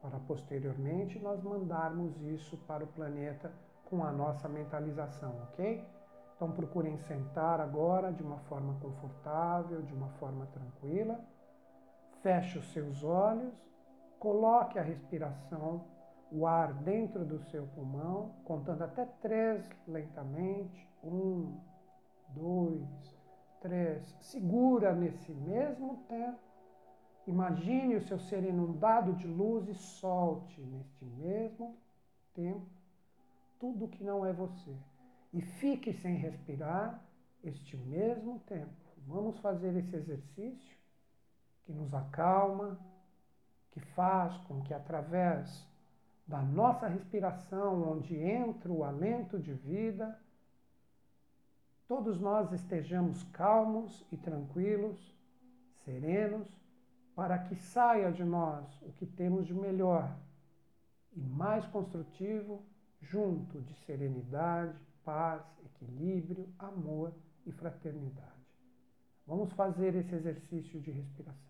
para 0.00 0.18
posteriormente 0.20 1.18
nós 1.18 1.42
mandarmos 1.42 2.20
isso 2.22 2.56
para 2.66 2.84
o 2.84 2.86
planeta 2.88 3.52
com 3.84 4.02
a 4.02 4.10
nossa 4.10 4.48
mentalização, 4.48 5.34
ok? 5.42 5.84
Então 6.34 6.50
procurem 6.50 6.96
sentar 6.98 7.60
agora 7.60 8.12
de 8.12 8.22
uma 8.22 8.38
forma 8.40 8.74
confortável, 8.80 9.82
de 9.82 9.94
uma 9.94 10.08
forma 10.18 10.46
tranquila. 10.46 11.20
Feche 12.22 12.58
os 12.58 12.72
seus 12.72 13.04
olhos, 13.04 13.54
coloque 14.18 14.78
a 14.78 14.82
respiração 14.82 15.84
o 16.30 16.46
ar 16.46 16.72
dentro 16.82 17.24
do 17.24 17.38
seu 17.38 17.66
pulmão, 17.68 18.34
contando 18.44 18.82
até 18.82 19.04
três 19.20 19.64
lentamente. 19.86 20.88
Um, 21.02 21.56
dois, 22.28 23.16
três. 23.60 24.02
Segura 24.20 24.94
nesse 24.94 25.32
mesmo 25.32 25.98
tempo. 26.08 26.38
Imagine 27.26 27.96
o 27.96 28.06
seu 28.06 28.18
ser 28.18 28.44
inundado 28.44 29.12
de 29.14 29.26
luz 29.26 29.68
e 29.68 29.74
solte 29.74 30.60
neste 30.60 31.04
mesmo 31.04 31.76
tempo 32.34 32.76
tudo 33.58 33.88
que 33.88 34.04
não 34.04 34.24
é 34.24 34.32
você. 34.32 34.76
E 35.32 35.40
fique 35.40 35.92
sem 35.92 36.14
respirar 36.14 37.02
este 37.42 37.76
mesmo 37.76 38.40
tempo. 38.40 38.74
Vamos 39.06 39.38
fazer 39.38 39.76
esse 39.76 39.94
exercício 39.94 40.76
que 41.64 41.72
nos 41.72 41.92
acalma, 41.94 42.78
que 43.76 43.80
faz 43.92 44.34
com 44.48 44.62
que 44.62 44.72
através 44.72 45.62
da 46.26 46.40
nossa 46.40 46.88
respiração, 46.88 47.92
onde 47.92 48.16
entra 48.16 48.72
o 48.72 48.82
alento 48.82 49.38
de 49.38 49.52
vida, 49.52 50.18
todos 51.86 52.18
nós 52.18 52.50
estejamos 52.52 53.22
calmos 53.24 54.02
e 54.10 54.16
tranquilos, 54.16 55.14
serenos, 55.84 56.48
para 57.14 57.38
que 57.38 57.54
saia 57.54 58.10
de 58.10 58.24
nós 58.24 58.64
o 58.80 58.92
que 58.92 59.04
temos 59.04 59.46
de 59.46 59.52
melhor 59.52 60.10
e 61.14 61.20
mais 61.20 61.66
construtivo, 61.66 62.62
junto 63.02 63.60
de 63.60 63.74
serenidade, 63.84 64.74
paz, 65.04 65.42
equilíbrio, 65.66 66.48
amor 66.58 67.12
e 67.44 67.52
fraternidade. 67.52 68.32
Vamos 69.26 69.52
fazer 69.52 69.94
esse 69.94 70.14
exercício 70.14 70.80
de 70.80 70.90
respiração. 70.90 71.45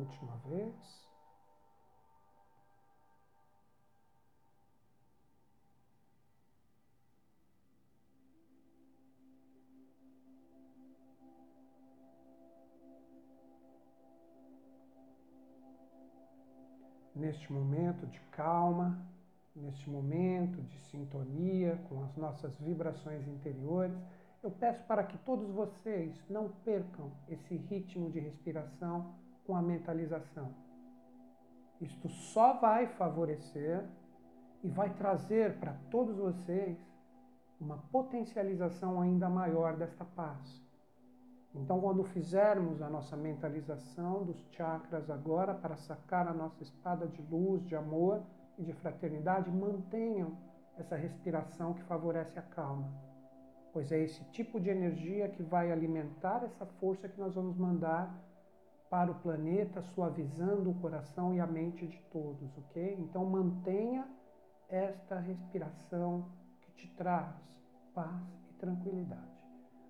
Última 0.00 0.36
vez. 0.46 0.74
Neste 17.14 17.52
momento 17.52 18.06
de 18.06 18.18
calma, 18.30 18.98
neste 19.54 19.90
momento 19.90 20.62
de 20.62 20.80
sintonia 20.80 21.76
com 21.88 22.02
as 22.04 22.16
nossas 22.16 22.56
vibrações 22.58 23.28
interiores, 23.28 23.98
eu 24.42 24.50
peço 24.50 24.82
para 24.84 25.04
que 25.04 25.18
todos 25.18 25.50
vocês 25.50 26.18
não 26.30 26.48
percam 26.64 27.12
esse 27.28 27.56
ritmo 27.56 28.10
de 28.10 28.20
respiração 28.20 29.14
com 29.50 29.56
a 29.56 29.62
mentalização. 29.62 30.54
Isto 31.80 32.08
só 32.08 32.52
vai 32.52 32.86
favorecer 32.86 33.84
e 34.62 34.68
vai 34.68 34.94
trazer 34.94 35.58
para 35.58 35.72
todos 35.90 36.16
vocês 36.16 36.78
uma 37.60 37.78
potencialização 37.90 39.00
ainda 39.00 39.28
maior 39.28 39.76
desta 39.76 40.04
paz. 40.04 40.62
Então, 41.52 41.80
quando 41.80 42.04
fizermos 42.04 42.80
a 42.80 42.88
nossa 42.88 43.16
mentalização 43.16 44.24
dos 44.24 44.38
chakras 44.52 45.10
agora 45.10 45.52
para 45.52 45.76
sacar 45.76 46.28
a 46.28 46.32
nossa 46.32 46.62
espada 46.62 47.08
de 47.08 47.20
luz, 47.22 47.66
de 47.66 47.74
amor 47.74 48.22
e 48.56 48.62
de 48.62 48.72
fraternidade, 48.74 49.50
mantenham 49.50 50.38
essa 50.78 50.94
respiração 50.94 51.74
que 51.74 51.82
favorece 51.82 52.38
a 52.38 52.42
calma, 52.42 52.88
pois 53.72 53.90
é 53.90 53.98
esse 53.98 54.22
tipo 54.26 54.60
de 54.60 54.70
energia 54.70 55.28
que 55.28 55.42
vai 55.42 55.72
alimentar 55.72 56.44
essa 56.44 56.64
força 56.64 57.08
que 57.08 57.18
nós 57.18 57.34
vamos 57.34 57.56
mandar 57.56 58.29
para 58.90 59.12
o 59.12 59.14
planeta, 59.14 59.80
suavizando 59.94 60.70
o 60.70 60.74
coração 60.74 61.32
e 61.32 61.40
a 61.40 61.46
mente 61.46 61.86
de 61.86 61.98
todos, 62.12 62.58
ok? 62.58 62.96
Então 62.98 63.24
mantenha 63.24 64.04
esta 64.68 65.20
respiração 65.20 66.28
que 66.60 66.72
te 66.72 66.88
traz 66.96 67.32
paz 67.94 68.20
e 68.50 68.54
tranquilidade. 68.54 69.30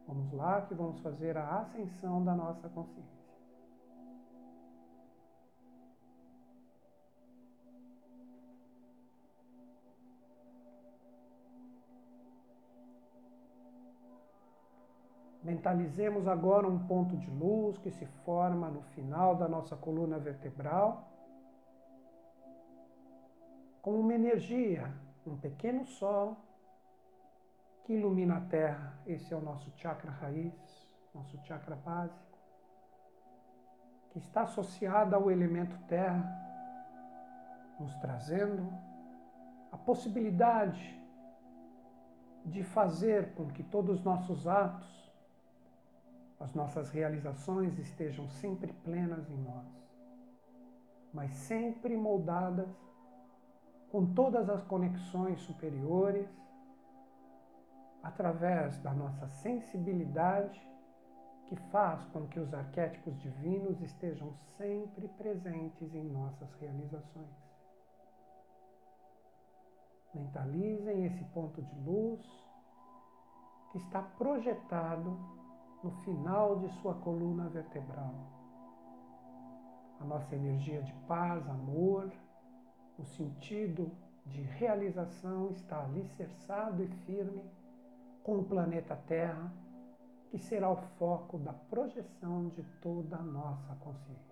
Vamos 0.07 0.30
lá 0.33 0.61
que 0.62 0.75
vamos 0.75 1.00
fazer 1.00 1.37
a 1.37 1.61
ascensão 1.61 2.23
da 2.23 2.35
nossa 2.35 2.69
consciência. 2.69 3.19
Mentalizemos 15.60 16.26
agora 16.26 16.66
um 16.66 16.78
ponto 16.86 17.14
de 17.18 17.30
luz 17.32 17.76
que 17.76 17.90
se 17.90 18.06
forma 18.24 18.70
no 18.70 18.80
final 18.94 19.36
da 19.36 19.46
nossa 19.46 19.76
coluna 19.76 20.18
vertebral, 20.18 21.06
como 23.82 24.00
uma 24.00 24.14
energia, 24.14 24.90
um 25.26 25.36
pequeno 25.36 25.84
sol 25.84 26.34
que 27.84 27.92
ilumina 27.92 28.38
a 28.38 28.40
Terra. 28.40 28.98
Esse 29.06 29.34
é 29.34 29.36
o 29.36 29.42
nosso 29.42 29.70
chakra 29.76 30.10
raiz, 30.10 30.88
nosso 31.14 31.36
chakra 31.44 31.76
básico, 31.76 32.38
que 34.12 34.18
está 34.18 34.44
associado 34.44 35.14
ao 35.14 35.30
elemento 35.30 35.76
Terra, 35.86 36.24
nos 37.78 37.94
trazendo 37.96 38.66
a 39.70 39.76
possibilidade 39.76 40.98
de 42.46 42.62
fazer 42.62 43.34
com 43.34 43.46
que 43.48 43.62
todos 43.62 43.98
os 43.98 44.02
nossos 44.02 44.46
atos 44.46 45.00
as 46.40 46.54
nossas 46.54 46.88
realizações 46.90 47.78
estejam 47.78 48.26
sempre 48.30 48.73
plenas 48.73 49.28
em 49.30 49.37
nós, 49.37 49.66
mas 51.12 51.30
sempre 51.32 51.94
moldadas 51.97 52.75
com 53.90 54.14
todas 54.14 54.49
as 54.49 54.62
conexões 54.64 55.38
superiores, 55.40 56.28
através 58.02 58.78
da 58.78 58.94
nossa 58.94 59.28
sensibilidade, 59.28 60.66
que 61.47 61.56
faz 61.70 62.02
com 62.06 62.26
que 62.28 62.38
os 62.38 62.54
arquétipos 62.54 63.18
divinos 63.18 63.82
estejam 63.82 64.32
sempre 64.56 65.09
presentes 65.09 65.94
em 65.94 66.04
nossas 66.04 66.50
realizações. 66.54 67.50
Mentalizem 70.14 71.04
esse 71.04 71.25
ponto 71.26 71.61
de 71.61 71.75
luz 71.80 72.20
que 73.73 73.78
está 73.78 74.00
projetado 74.00 75.39
no 75.82 75.90
final 76.02 76.58
de 76.58 76.68
sua 76.80 76.94
coluna 76.94 77.49
vertebral. 77.49 78.14
A 79.99 80.04
nossa 80.04 80.34
energia 80.34 80.82
de 80.82 80.92
paz, 81.06 81.46
amor, 81.49 82.10
o 82.99 83.04
sentido 83.04 83.90
de 84.26 84.42
realização 84.42 85.50
está 85.50 85.82
alicerçado 85.82 86.82
e 86.82 86.88
firme 87.06 87.44
com 88.22 88.38
o 88.38 88.44
planeta 88.44 88.96
Terra, 89.06 89.52
que 90.30 90.38
será 90.38 90.70
o 90.70 90.76
foco 90.99 91.38
da 91.38 91.52
projeção 91.52 92.49
de 92.49 92.62
toda 92.80 93.16
a 93.16 93.22
nossa 93.22 93.75
consciência. 93.76 94.29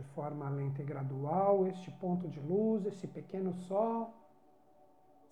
De 0.00 0.08
forma 0.14 0.48
lenta 0.48 0.80
e 0.80 0.84
gradual, 0.84 1.66
este 1.66 1.90
ponto 1.90 2.26
de 2.26 2.40
luz, 2.40 2.86
esse 2.86 3.06
pequeno 3.06 3.52
sol, 3.52 4.14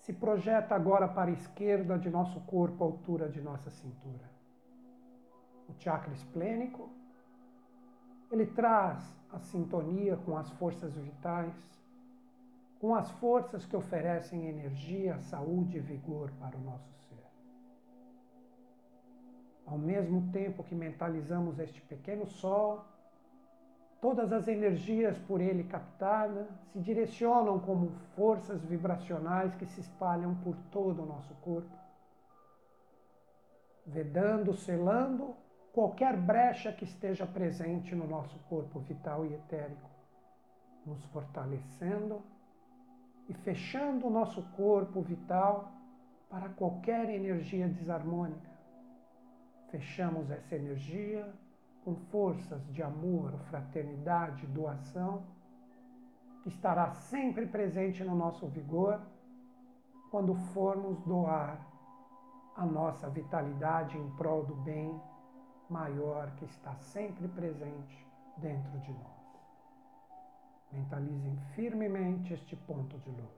se 0.00 0.12
projeta 0.12 0.74
agora 0.74 1.08
para 1.08 1.30
a 1.30 1.32
esquerda 1.32 1.98
de 1.98 2.10
nosso 2.10 2.40
corpo, 2.40 2.84
à 2.84 2.86
altura 2.86 3.28
de 3.28 3.40
nossa 3.40 3.70
cintura. 3.70 4.28
O 5.68 5.72
chakra 5.82 6.12
esplênico, 6.12 6.90
ele 8.30 8.46
traz 8.46 8.98
a 9.32 9.38
sintonia 9.38 10.16
com 10.18 10.36
as 10.36 10.50
forças 10.52 10.94
vitais, 10.96 11.54
com 12.78 12.94
as 12.94 13.10
forças 13.12 13.64
que 13.64 13.76
oferecem 13.76 14.48
energia, 14.48 15.18
saúde 15.20 15.78
e 15.78 15.80
vigor 15.80 16.30
para 16.38 16.56
o 16.56 16.60
nosso 16.60 16.92
ser. 17.08 17.26
Ao 19.66 19.78
mesmo 19.78 20.30
tempo 20.30 20.62
que 20.62 20.74
mentalizamos 20.74 21.58
este 21.58 21.80
pequeno 21.82 22.26
sol, 22.26 22.84
Todas 24.00 24.32
as 24.32 24.46
energias 24.46 25.18
por 25.18 25.40
ele 25.40 25.64
captadas 25.64 26.46
se 26.72 26.78
direcionam 26.78 27.58
como 27.58 27.90
forças 28.14 28.64
vibracionais 28.64 29.54
que 29.56 29.66
se 29.66 29.80
espalham 29.80 30.36
por 30.36 30.56
todo 30.70 31.02
o 31.02 31.06
nosso 31.06 31.34
corpo, 31.36 31.76
vedando, 33.84 34.54
selando 34.54 35.34
qualquer 35.72 36.16
brecha 36.16 36.72
que 36.72 36.84
esteja 36.84 37.26
presente 37.26 37.92
no 37.94 38.06
nosso 38.06 38.38
corpo 38.48 38.78
vital 38.78 39.26
e 39.26 39.34
etérico, 39.34 39.90
nos 40.86 41.04
fortalecendo 41.06 42.22
e 43.28 43.34
fechando 43.34 44.06
o 44.06 44.10
nosso 44.10 44.42
corpo 44.56 45.02
vital 45.02 45.72
para 46.30 46.48
qualquer 46.50 47.10
energia 47.10 47.68
desarmônica. 47.68 48.48
Fechamos 49.70 50.30
essa 50.30 50.54
energia 50.54 51.28
com 51.88 51.96
forças 52.10 52.62
de 52.70 52.82
amor, 52.82 53.32
fraternidade, 53.48 54.46
doação, 54.48 55.24
que 56.42 56.50
estará 56.50 56.90
sempre 56.90 57.46
presente 57.46 58.04
no 58.04 58.14
nosso 58.14 58.46
vigor 58.48 59.00
quando 60.10 60.34
formos 60.52 61.00
doar 61.04 61.66
a 62.56 62.66
nossa 62.66 63.08
vitalidade 63.08 63.96
em 63.96 64.10
prol 64.16 64.44
do 64.44 64.54
bem 64.56 65.00
maior 65.70 66.30
que 66.32 66.44
está 66.44 66.74
sempre 66.76 67.26
presente 67.28 68.06
dentro 68.36 68.78
de 68.80 68.92
nós. 68.92 69.40
Mentalizem 70.70 71.38
firmemente 71.54 72.34
este 72.34 72.54
ponto 72.54 72.98
de 72.98 73.10
luz. 73.10 73.37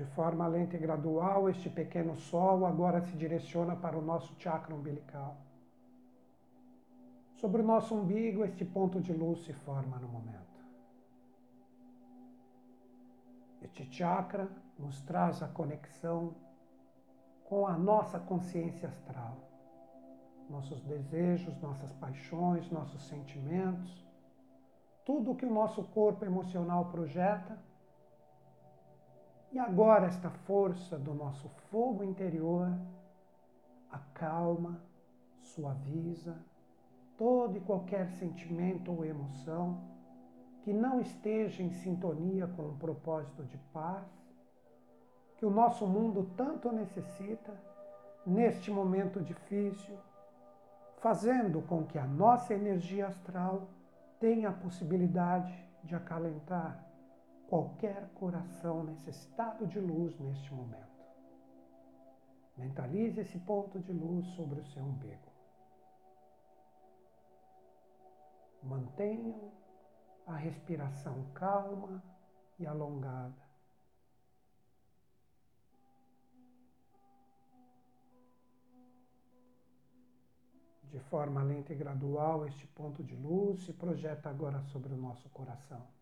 De 0.00 0.06
forma 0.06 0.46
lenta 0.46 0.76
e 0.76 0.78
gradual, 0.78 1.50
este 1.50 1.68
pequeno 1.68 2.16
sol 2.16 2.64
agora 2.64 3.02
se 3.02 3.14
direciona 3.18 3.76
para 3.76 3.98
o 3.98 4.00
nosso 4.00 4.34
chakra 4.38 4.74
umbilical. 4.74 5.36
Sobre 7.34 7.60
o 7.60 7.64
nosso 7.66 7.94
umbigo, 7.94 8.42
este 8.42 8.64
ponto 8.64 8.98
de 8.98 9.12
luz 9.12 9.44
se 9.44 9.52
forma 9.52 9.98
no 9.98 10.08
momento. 10.08 10.64
Este 13.60 13.84
chakra 13.92 14.48
nos 14.78 15.02
traz 15.02 15.42
a 15.42 15.48
conexão 15.48 16.34
com 17.44 17.66
a 17.66 17.76
nossa 17.76 18.18
consciência 18.18 18.88
astral, 18.88 19.36
nossos 20.48 20.82
desejos, 20.84 21.60
nossas 21.60 21.92
paixões, 21.92 22.70
nossos 22.70 23.02
sentimentos, 23.06 24.02
tudo 25.04 25.34
que 25.34 25.44
o 25.44 25.52
nosso 25.52 25.84
corpo 25.88 26.24
emocional 26.24 26.86
projeta 26.86 27.58
e 29.52 29.58
agora 29.58 30.06
esta 30.06 30.30
força 30.30 30.96
do 30.98 31.12
nosso 31.12 31.48
fogo 31.70 32.04
interior 32.04 32.70
acalma, 33.90 34.80
suaviza 35.40 36.36
todo 37.18 37.56
e 37.56 37.60
qualquer 37.60 38.08
sentimento 38.10 38.92
ou 38.92 39.04
emoção 39.04 39.80
que 40.62 40.72
não 40.72 41.00
esteja 41.00 41.62
em 41.62 41.70
sintonia 41.70 42.46
com 42.46 42.68
o 42.68 42.76
propósito 42.76 43.42
de 43.44 43.58
paz 43.72 44.06
que 45.36 45.46
o 45.46 45.50
nosso 45.50 45.86
mundo 45.86 46.30
tanto 46.36 46.70
necessita 46.70 47.52
neste 48.26 48.70
momento 48.70 49.20
difícil, 49.22 49.96
fazendo 50.98 51.62
com 51.62 51.84
que 51.84 51.98
a 51.98 52.04
nossa 52.04 52.52
energia 52.52 53.06
astral 53.06 53.68
tenha 54.18 54.50
a 54.50 54.52
possibilidade 54.52 55.52
de 55.82 55.94
acalentar 55.94 56.89
qualquer 57.50 58.08
coração 58.10 58.84
necessitado 58.84 59.66
de 59.66 59.80
luz 59.80 60.16
neste 60.20 60.54
momento. 60.54 60.88
Mentalize 62.56 63.20
esse 63.20 63.40
ponto 63.40 63.80
de 63.80 63.92
luz 63.92 64.24
sobre 64.36 64.60
o 64.60 64.66
seu 64.66 64.84
umbigo. 64.84 65.32
Mantenham 68.62 69.50
a 70.28 70.36
respiração 70.36 71.24
calma 71.34 72.00
e 72.56 72.64
alongada. 72.64 73.50
De 80.84 81.00
forma 81.00 81.42
lenta 81.42 81.72
e 81.72 81.76
gradual, 81.76 82.46
este 82.46 82.66
ponto 82.68 83.02
de 83.02 83.16
luz 83.16 83.64
se 83.64 83.72
projeta 83.72 84.30
agora 84.30 84.62
sobre 84.66 84.92
o 84.92 84.96
nosso 84.96 85.28
coração 85.30 85.99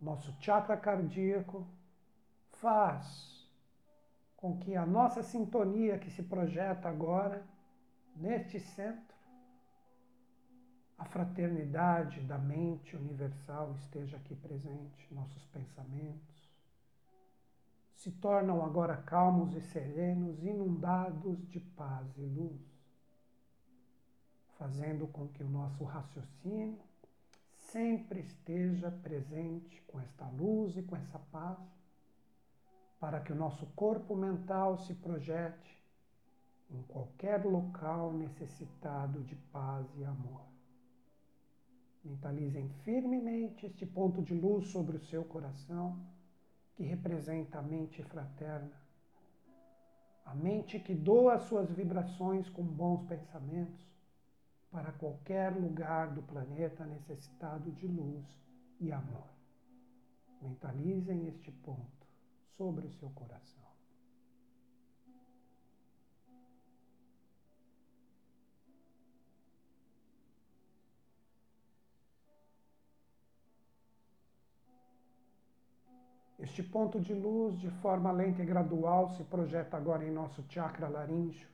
nosso 0.00 0.32
chakra 0.40 0.76
cardíaco, 0.76 1.66
faz 2.60 3.48
com 4.36 4.58
que 4.58 4.76
a 4.76 4.84
nossa 4.84 5.22
sintonia 5.22 5.98
que 5.98 6.10
se 6.10 6.22
projeta 6.22 6.88
agora 6.88 7.46
neste 8.14 8.60
centro, 8.60 9.14
a 10.98 11.04
fraternidade 11.04 12.20
da 12.20 12.38
mente 12.38 12.94
universal 12.96 13.74
esteja 13.74 14.16
aqui 14.16 14.34
presente, 14.36 15.12
nossos 15.12 15.44
pensamentos 15.46 16.34
se 18.04 18.10
tornam 18.10 18.62
agora 18.62 18.98
calmos 18.98 19.54
e 19.54 19.62
serenos, 19.62 20.44
inundados 20.44 21.48
de 21.48 21.58
paz 21.58 22.06
e 22.18 22.20
luz, 22.20 22.60
fazendo 24.58 25.06
com 25.06 25.26
que 25.28 25.42
o 25.42 25.48
nosso 25.48 25.82
raciocínio 25.84 26.78
sempre 27.74 28.20
esteja 28.20 28.88
presente 28.88 29.82
com 29.88 29.98
esta 29.98 30.24
luz 30.28 30.76
e 30.76 30.82
com 30.82 30.94
essa 30.94 31.18
paz, 31.32 31.58
para 33.00 33.18
que 33.18 33.32
o 33.32 33.34
nosso 33.34 33.66
corpo 33.74 34.14
mental 34.14 34.78
se 34.78 34.94
projete 34.94 35.84
em 36.70 36.80
qualquer 36.82 37.44
local 37.44 38.12
necessitado 38.12 39.24
de 39.24 39.34
paz 39.50 39.88
e 39.96 40.04
amor. 40.04 40.42
Mentalizem 42.04 42.68
firmemente 42.84 43.66
este 43.66 43.84
ponto 43.84 44.22
de 44.22 44.34
luz 44.34 44.68
sobre 44.68 44.96
o 44.96 45.04
seu 45.06 45.24
coração, 45.24 45.98
que 46.76 46.84
representa 46.84 47.58
a 47.58 47.62
mente 47.62 48.04
fraterna. 48.04 48.80
A 50.24 50.32
mente 50.32 50.78
que 50.78 50.94
doa 50.94 51.40
suas 51.40 51.72
vibrações 51.72 52.48
com 52.48 52.62
bons 52.62 53.04
pensamentos 53.08 53.93
para 54.74 54.90
qualquer 54.90 55.52
lugar 55.52 56.12
do 56.12 56.20
planeta 56.20 56.84
necessitado 56.84 57.70
de 57.70 57.86
luz 57.86 58.26
e 58.80 58.90
amor. 58.90 59.28
Mentalizem 60.42 61.28
este 61.28 61.52
ponto 61.52 62.08
sobre 62.56 62.84
o 62.84 62.90
seu 62.90 63.08
coração. 63.10 63.62
Este 76.36 76.64
ponto 76.64 77.00
de 77.00 77.14
luz, 77.14 77.56
de 77.60 77.70
forma 77.80 78.10
lenta 78.10 78.42
e 78.42 78.44
gradual, 78.44 79.08
se 79.10 79.22
projeta 79.22 79.76
agora 79.76 80.04
em 80.04 80.10
nosso 80.10 80.44
chakra 80.48 80.88
laríngeo. 80.88 81.53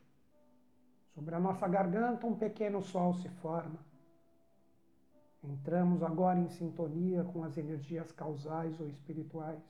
Sobre 1.15 1.35
a 1.35 1.41
nossa 1.41 1.67
garganta, 1.67 2.27
um 2.27 2.37
pequeno 2.37 2.83
sol 2.83 3.15
se 3.15 3.29
forma. 3.29 3.79
Entramos 5.43 6.03
agora 6.03 6.39
em 6.39 6.49
sintonia 6.49 7.25
com 7.25 7.43
as 7.43 7.57
energias 7.57 8.13
causais 8.13 8.79
ou 8.79 8.89
espirituais. 8.89 9.63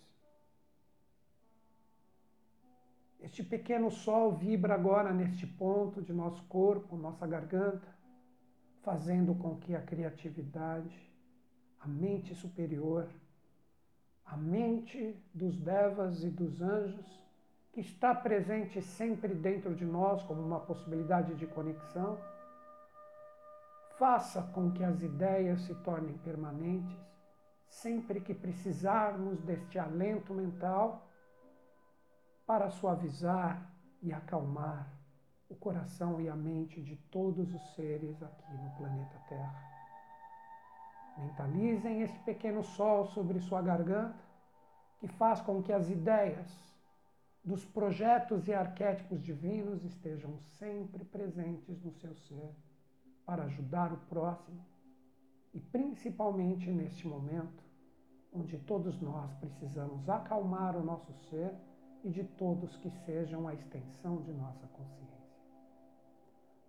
Este 3.20 3.42
pequeno 3.42 3.90
sol 3.90 4.32
vibra 4.32 4.74
agora 4.74 5.12
neste 5.12 5.46
ponto 5.46 6.00
de 6.02 6.12
nosso 6.12 6.42
corpo, 6.44 6.96
nossa 6.96 7.26
garganta, 7.26 7.86
fazendo 8.82 9.34
com 9.34 9.56
que 9.56 9.74
a 9.74 9.82
criatividade, 9.82 11.10
a 11.78 11.86
mente 11.86 12.34
superior, 12.34 13.08
a 14.24 14.36
mente 14.36 15.16
dos 15.34 15.58
devas 15.58 16.24
e 16.24 16.30
dos 16.30 16.62
anjos, 16.62 17.20
que 17.72 17.80
está 17.80 18.14
presente 18.14 18.82
sempre 18.82 19.34
dentro 19.34 19.74
de 19.74 19.84
nós 19.84 20.22
como 20.24 20.42
uma 20.42 20.60
possibilidade 20.60 21.34
de 21.34 21.46
conexão, 21.46 22.18
faça 23.98 24.42
com 24.54 24.72
que 24.72 24.82
as 24.82 25.02
ideias 25.02 25.60
se 25.62 25.74
tornem 25.76 26.16
permanentes 26.18 26.98
sempre 27.68 28.20
que 28.20 28.34
precisarmos 28.34 29.40
deste 29.42 29.78
alento 29.78 30.34
mental 30.34 31.06
para 32.44 32.68
suavizar 32.68 33.70
e 34.02 34.12
acalmar 34.12 34.88
o 35.48 35.54
coração 35.54 36.20
e 36.20 36.28
a 36.28 36.34
mente 36.34 36.82
de 36.82 36.96
todos 36.96 37.54
os 37.54 37.74
seres 37.74 38.20
aqui 38.22 38.52
no 38.54 38.70
planeta 38.76 39.16
Terra. 39.28 39.70
Mentalizem 41.18 42.02
esse 42.02 42.18
pequeno 42.20 42.62
sol 42.62 43.06
sobre 43.06 43.38
sua 43.40 43.62
garganta, 43.62 44.18
que 44.98 45.08
faz 45.08 45.40
com 45.40 45.62
que 45.62 45.72
as 45.72 45.88
ideias 45.88 46.69
dos 47.42 47.64
projetos 47.64 48.46
e 48.48 48.52
arquétipos 48.52 49.22
divinos 49.22 49.84
estejam 49.84 50.38
sempre 50.58 51.04
presentes 51.04 51.82
no 51.82 51.92
seu 51.92 52.14
ser 52.14 52.54
para 53.24 53.44
ajudar 53.44 53.92
o 53.92 53.98
próximo 54.08 54.64
e 55.52 55.60
principalmente 55.60 56.70
neste 56.70 57.06
momento 57.06 57.64
onde 58.32 58.58
todos 58.58 59.00
nós 59.00 59.32
precisamos 59.34 60.08
acalmar 60.08 60.76
o 60.76 60.84
nosso 60.84 61.12
ser 61.28 61.52
e 62.04 62.10
de 62.10 62.24
todos 62.24 62.76
que 62.76 62.90
sejam 63.04 63.48
a 63.48 63.54
extensão 63.54 64.22
de 64.22 64.32
nossa 64.32 64.66
consciência. 64.68 65.10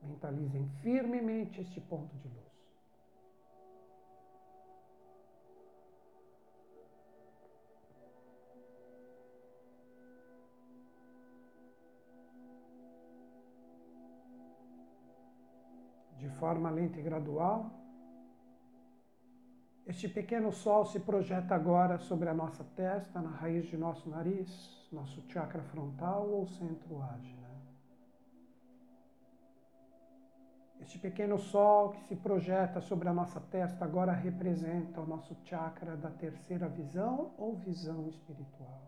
Mentalizem 0.02 0.68
firmemente 0.82 1.62
este 1.62 1.80
ponto 1.80 2.16
de 2.18 2.28
luz. 2.28 2.51
Forma 16.32 16.70
lenta 16.70 17.00
e 17.00 17.04
gradual. 17.04 17.72
Este 19.86 20.08
pequeno 20.08 20.52
sol 20.52 20.86
se 20.86 21.00
projeta 21.00 21.56
agora 21.56 21.98
sobre 21.98 22.30
a 22.30 22.34
nossa 22.34 22.64
testa, 22.76 23.22
na 23.22 23.32
raiz 23.32 23.66
de 23.66 23.78
nosso 23.78 24.10
nariz, 24.10 24.88
nosso 24.92 25.22
chakra 25.30 25.64
frontal 25.64 26.30
ou 26.30 26.48
centro 26.48 27.02
ágil. 27.02 27.42
Este 30.82 30.98
pequeno 30.98 31.38
sol 31.38 31.92
que 31.92 32.02
se 32.06 32.16
projeta 32.16 32.82
sobre 32.82 33.08
a 33.08 33.14
nossa 33.14 33.40
testa 33.40 33.86
agora 33.86 34.12
representa 34.12 35.00
o 35.00 35.06
nosso 35.06 35.36
chakra 35.46 35.96
da 35.96 36.10
terceira 36.10 36.68
visão 36.68 37.34
ou 37.38 37.56
visão 37.56 38.08
espiritual. 38.08 38.82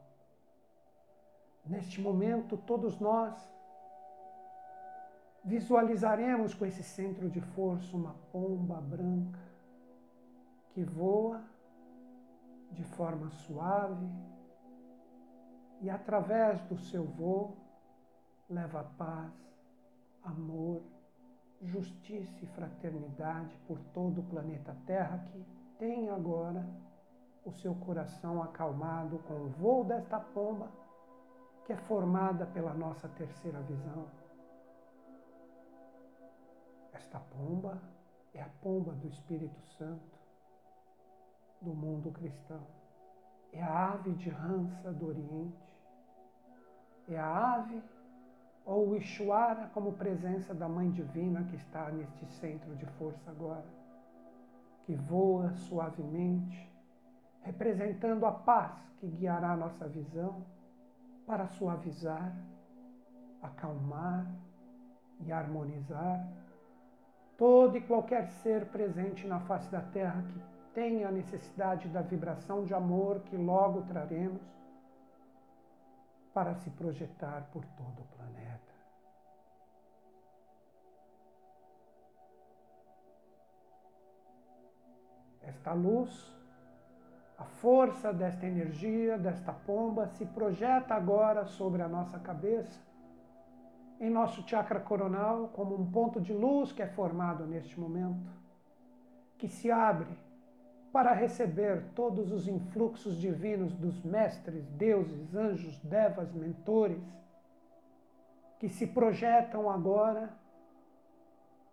Neste 1.65 2.01
momento, 2.01 2.58
todos 2.58 2.99
nós 2.99 3.34
visualizaremos 5.43 6.53
com 6.53 6.65
esse 6.65 6.84
centro 6.84 7.29
de 7.29 7.41
força 7.41 7.95
uma 7.95 8.15
pomba 8.32 8.79
branca 8.79 9.39
que 10.71 10.84
voa 10.84 11.41
de 12.71 12.84
forma 12.84 13.29
suave 13.29 14.08
e, 15.82 15.89
através 15.89 16.62
do 16.63 16.77
seu 16.77 17.03
voo, 17.03 17.58
leva 18.49 18.84
paz, 18.97 19.32
amor, 20.23 20.82
justiça 21.62 22.43
e 22.43 22.47
fraternidade 22.47 23.56
por 23.67 23.79
todo 23.93 24.21
o 24.21 24.23
planeta 24.23 24.75
Terra 24.86 25.19
que 25.27 25.45
tem 25.77 26.10
agora 26.10 26.65
o 27.45 27.51
seu 27.51 27.75
coração 27.75 28.41
acalmado 28.41 29.19
com 29.19 29.34
o 29.34 29.49
voo 29.49 29.84
desta 29.84 30.19
pomba 30.19 30.71
que 31.65 31.73
é 31.73 31.77
formada 31.77 32.45
pela 32.47 32.73
nossa 32.73 33.08
terceira 33.10 33.60
visão 33.62 34.08
esta 36.93 37.19
pomba 37.19 37.82
é 38.34 38.41
a 38.41 38.49
pomba 38.62 38.93
do 38.93 39.08
Espírito 39.08 39.60
Santo 39.77 40.19
do 41.62 41.73
mundo 41.73 42.12
cristão. 42.12 42.65
É 43.51 43.62
a 43.62 43.93
ave 43.93 44.12
de 44.13 44.29
rança 44.29 44.91
do 44.91 45.08
Oriente. 45.08 45.73
É 47.08 47.17
a 47.17 47.56
ave 47.56 47.82
ou 48.65 48.89
o 48.89 48.95
Ixuara 48.95 49.69
como 49.73 49.93
presença 49.93 50.53
da 50.53 50.67
Mãe 50.67 50.89
Divina 50.91 51.43
que 51.43 51.56
está 51.56 51.91
neste 51.91 52.25
centro 52.25 52.75
de 52.75 52.86
força 52.97 53.29
agora, 53.29 53.65
que 54.86 54.95
voa 54.95 55.53
suavemente, 55.53 56.71
representando 57.41 58.25
a 58.25 58.32
paz 58.32 58.73
que 58.99 59.08
guiará 59.08 59.51
a 59.51 59.58
nossa 59.58 59.88
visão 59.88 60.45
para 61.25 61.47
suavizar, 61.47 62.34
acalmar 63.41 64.25
e 65.25 65.32
harmonizar 65.32 66.25
todo 67.38 67.78
e 67.78 67.82
qualquer 67.82 68.28
ser 68.28 68.65
presente 68.67 69.26
na 69.28 69.39
face 69.39 69.69
da 69.69 69.82
terra 69.82 70.24
que 70.24 70.41
tenha 70.74 71.12
necessidade 71.12 71.88
da 71.89 72.02
vibração 72.02 72.65
de 72.65 72.74
amor 72.74 73.22
que 73.22 73.36
logo 73.36 73.82
traremos 73.84 74.41
para 76.34 76.56
se 76.56 76.69
projetar 76.72 77.48
por 77.52 77.63
todo 77.65 78.02
o 78.02 78.17
planeta. 78.17 78.74
Esta 85.41 85.74
luz, 85.74 86.34
a 87.38 87.43
força 87.43 88.12
desta 88.12 88.46
energia, 88.46 89.17
desta 89.17 89.54
pomba, 89.54 90.08
se 90.08 90.26
projeta 90.26 90.96
agora 90.96 91.46
sobre 91.46 91.82
a 91.82 91.88
nossa 91.88 92.17
cabeça 92.17 92.92
em 94.04 94.10
nosso 94.10 94.46
chakra 94.46 94.82
coronal 94.82 95.48
como 95.54 95.80
um 95.80 95.89
ponto 95.89 96.20
de 96.20 96.34
luz 96.34 96.74
que 96.74 96.82
é 96.82 96.88
formado 96.88 97.46
neste 97.46 97.80
momento, 97.80 98.30
que 99.38 99.48
se 99.48 99.72
abre 99.72 100.20
para 100.92 101.13
receber 101.13 101.86
todos 101.96 102.30
os 102.30 102.46
influxos 102.46 103.16
divinos 103.16 103.74
dos 103.74 104.04
mestres, 104.04 104.68
deuses, 104.72 105.34
anjos, 105.34 105.80
devas, 105.80 106.34
mentores, 106.34 107.02
que 108.60 108.68
se 108.68 108.88
projetam 108.88 109.70
agora, 109.70 110.38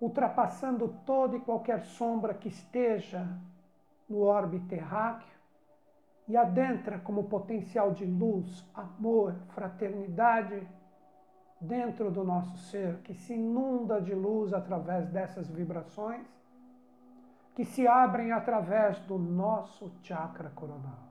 ultrapassando 0.01 1.01
toda 1.05 1.37
e 1.37 1.41
qualquer 1.41 1.83
sombra 1.83 2.33
que 2.33 2.49
esteja 2.49 3.27
no 4.09 4.21
orbe 4.21 4.61
terráqueo 4.61 5.37
e 6.29 6.37
adentra 6.37 7.01
como 7.01 7.25
potencial 7.25 7.93
de 7.93 8.05
luz, 8.05 8.65
amor, 8.73 9.35
fraternidade, 9.49 10.67
dentro 11.61 12.11
do 12.11 12.25
nosso 12.25 12.57
ser 12.71 12.99
que 13.03 13.13
se 13.13 13.35
inunda 13.35 14.01
de 14.01 14.15
luz 14.15 14.53
através 14.53 15.09
dessas 15.11 15.49
vibrações, 15.49 16.27
que 17.55 17.65
se 17.65 17.87
abrem 17.87 18.33
através 18.33 18.99
do 19.01 19.19
nosso 19.19 19.93
chakra 20.03 20.51
coronal. 20.51 21.11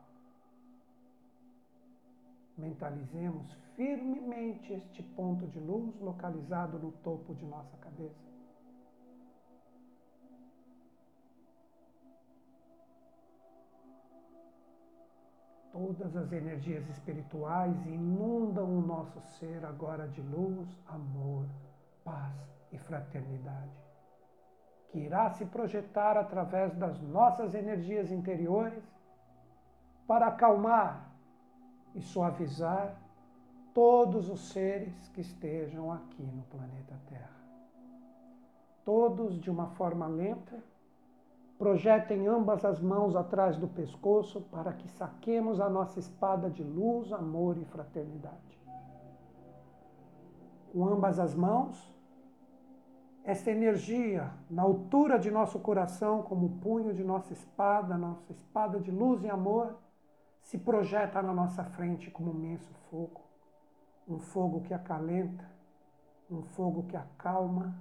Mentalizemos 2.57 3.53
firmemente 3.75 4.73
este 4.73 5.03
ponto 5.03 5.45
de 5.47 5.59
luz 5.59 5.97
localizado 6.01 6.79
no 6.79 6.91
topo 6.91 7.33
de 7.35 7.45
nossa 7.45 7.77
cabeça. 7.77 8.28
Todas 15.71 16.15
as 16.15 16.31
energias 16.31 16.89
espirituais 16.89 17.85
inundam 17.85 18.65
o 18.65 18.81
nosso 18.81 19.21
ser 19.37 19.63
agora 19.63 20.07
de 20.07 20.21
luz, 20.21 20.67
amor, 20.87 21.45
paz 22.03 22.35
e 22.71 22.77
fraternidade, 22.77 23.77
que 24.89 24.99
irá 24.99 25.29
se 25.29 25.45
projetar 25.45 26.17
através 26.17 26.75
das 26.75 26.99
nossas 27.01 27.53
energias 27.53 28.11
interiores 28.11 28.83
para 30.07 30.27
acalmar 30.27 31.13
e 31.93 32.01
suavizar 32.01 32.99
todos 33.73 34.27
os 34.27 34.51
seres 34.51 35.07
que 35.09 35.21
estejam 35.21 35.91
aqui 35.91 36.23
no 36.23 36.43
planeta 36.43 36.99
Terra. 37.07 37.29
Todos 38.83 39.39
de 39.39 39.51
uma 39.51 39.67
forma 39.75 40.07
lenta, 40.07 40.63
projetem 41.59 42.25
ambas 42.25 42.63
as 42.63 42.79
mãos 42.79 43.17
atrás 43.17 43.57
do 43.57 43.67
pescoço 43.67 44.39
para 44.49 44.71
que 44.71 44.87
saquemos 44.87 45.59
a 45.59 45.69
nossa 45.69 45.99
espada 45.99 46.49
de 46.49 46.63
luz, 46.63 47.11
amor 47.11 47.57
e 47.57 47.65
fraternidade. 47.65 48.57
Com 50.71 50.87
ambas 50.87 51.19
as 51.19 51.35
mãos, 51.35 51.93
essa 53.25 53.51
energia 53.51 54.31
na 54.49 54.61
altura 54.61 55.19
de 55.19 55.29
nosso 55.29 55.59
coração, 55.59 56.23
como 56.23 56.45
o 56.45 56.57
punho 56.59 56.93
de 56.93 57.03
nossa 57.03 57.33
espada, 57.33 57.97
nossa 57.97 58.31
espada 58.31 58.79
de 58.79 58.89
luz 58.89 59.25
e 59.25 59.29
amor, 59.29 59.75
se 60.41 60.57
projeta 60.57 61.21
na 61.21 61.33
nossa 61.33 61.65
frente 61.65 62.09
como 62.09 62.31
um 62.31 62.35
imenso 62.35 62.73
fogo. 62.89 63.21
Um 64.07 64.17
fogo 64.17 64.61
que 64.61 64.73
acalenta, 64.73 65.45
um 66.31 66.41
fogo 66.41 66.83
que 66.83 66.95
acalma, 66.95 67.75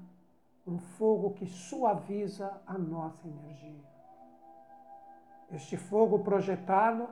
um 0.68 0.78
fogo 0.78 1.30
que 1.30 1.46
suaviza 1.46 2.60
a 2.66 2.76
nossa 2.76 3.26
energia. 3.26 3.88
Este 5.50 5.78
fogo 5.78 6.18
projetado 6.18 7.08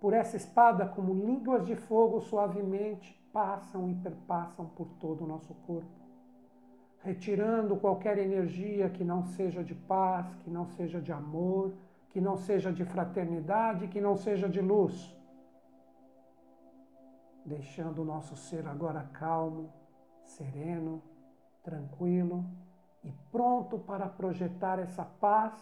por 0.00 0.14
essa 0.14 0.38
espada, 0.38 0.86
como 0.86 1.12
línguas 1.12 1.66
de 1.66 1.76
fogo, 1.76 2.20
suavemente 2.20 3.12
passam 3.30 3.90
e 3.90 3.94
perpassam 3.94 4.66
por 4.66 4.88
todo 4.94 5.24
o 5.24 5.26
nosso 5.26 5.54
corpo, 5.66 6.00
retirando 7.00 7.76
qualquer 7.76 8.16
energia 8.18 8.88
que 8.88 9.04
não 9.04 9.22
seja 9.22 9.62
de 9.62 9.74
paz, 9.74 10.34
que 10.42 10.50
não 10.50 10.66
seja 10.66 11.00
de 11.00 11.12
amor, 11.12 11.74
que 12.08 12.20
não 12.22 12.38
seja 12.38 12.72
de 12.72 12.84
fraternidade, 12.84 13.88
que 13.88 14.00
não 14.00 14.16
seja 14.16 14.48
de 14.48 14.60
luz. 14.62 15.14
Deixando 17.44 18.00
o 18.00 18.04
nosso 18.04 18.34
ser 18.34 18.66
agora 18.66 19.08
calmo, 19.12 19.70
sereno, 20.24 21.02
tranquilo 21.62 22.61
e 23.04 23.12
pronto 23.30 23.78
para 23.78 24.06
projetar 24.08 24.78
essa 24.78 25.04
paz 25.04 25.52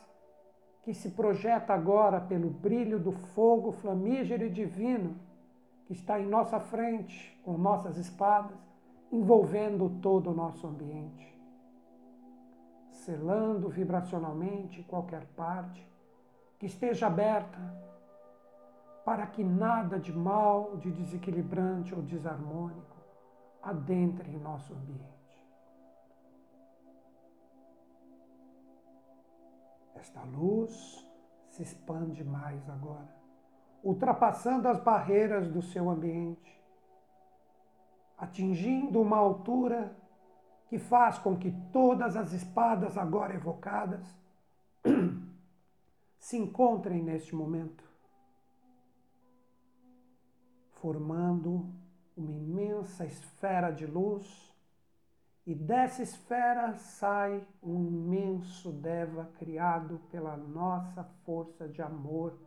que 0.83 0.95
se 0.95 1.11
projeta 1.11 1.73
agora 1.73 2.21
pelo 2.21 2.51
brilho 2.51 2.99
do 2.99 3.13
fogo 3.13 3.73
flamígero 3.73 4.45
e 4.45 4.51
divino 4.51 5.17
que 5.87 5.93
está 5.93 6.21
em 6.21 6.27
nossa 6.27 6.61
frente 6.61 7.39
com 7.45 7.57
nossas 7.59 7.97
espadas, 7.97 8.57
envolvendo 9.11 9.99
todo 10.01 10.31
o 10.31 10.35
nosso 10.35 10.67
ambiente, 10.67 11.37
selando 12.93 13.69
vibracionalmente 13.69 14.83
qualquer 14.85 15.27
parte 15.35 15.85
que 16.59 16.67
esteja 16.67 17.09
aberta 17.09 17.59
para 19.05 19.27
que 19.27 19.43
nada 19.43 19.99
de 19.99 20.13
mal, 20.13 20.77
de 20.77 20.91
desequilibrante 20.91 21.95
ou 21.95 22.03
desarmônico 22.03 22.97
adentre 23.63 24.31
em 24.31 24.39
nosso 24.39 24.73
ambiente. 24.73 25.20
Esta 30.01 30.23
luz 30.23 31.07
se 31.51 31.63
expande 31.63 32.25
mais 32.25 32.67
agora, 32.71 33.15
ultrapassando 33.83 34.67
as 34.67 34.81
barreiras 34.83 35.47
do 35.47 35.61
seu 35.61 35.91
ambiente, 35.91 36.59
atingindo 38.17 38.99
uma 38.99 39.19
altura 39.19 39.95
que 40.69 40.79
faz 40.79 41.19
com 41.19 41.37
que 41.37 41.51
todas 41.71 42.17
as 42.17 42.33
espadas 42.33 42.97
agora 42.97 43.35
evocadas 43.35 44.07
se 46.19 46.39
encontrem 46.39 47.03
neste 47.03 47.35
momento, 47.35 47.85
formando 50.77 51.71
uma 52.17 52.33
imensa 52.33 53.05
esfera 53.05 53.71
de 53.71 53.85
luz, 53.85 54.50
e 55.47 55.55
dessa 55.55 56.03
esfera 56.03 56.75
sai 56.75 57.47
um 57.63 57.85
imenso 57.85 58.71
Deva 58.73 59.31
criado 59.39 60.01
pela 60.11 60.37
nossa 60.37 61.05
força 61.25 61.69
de 61.69 61.83
amor, 61.83 62.39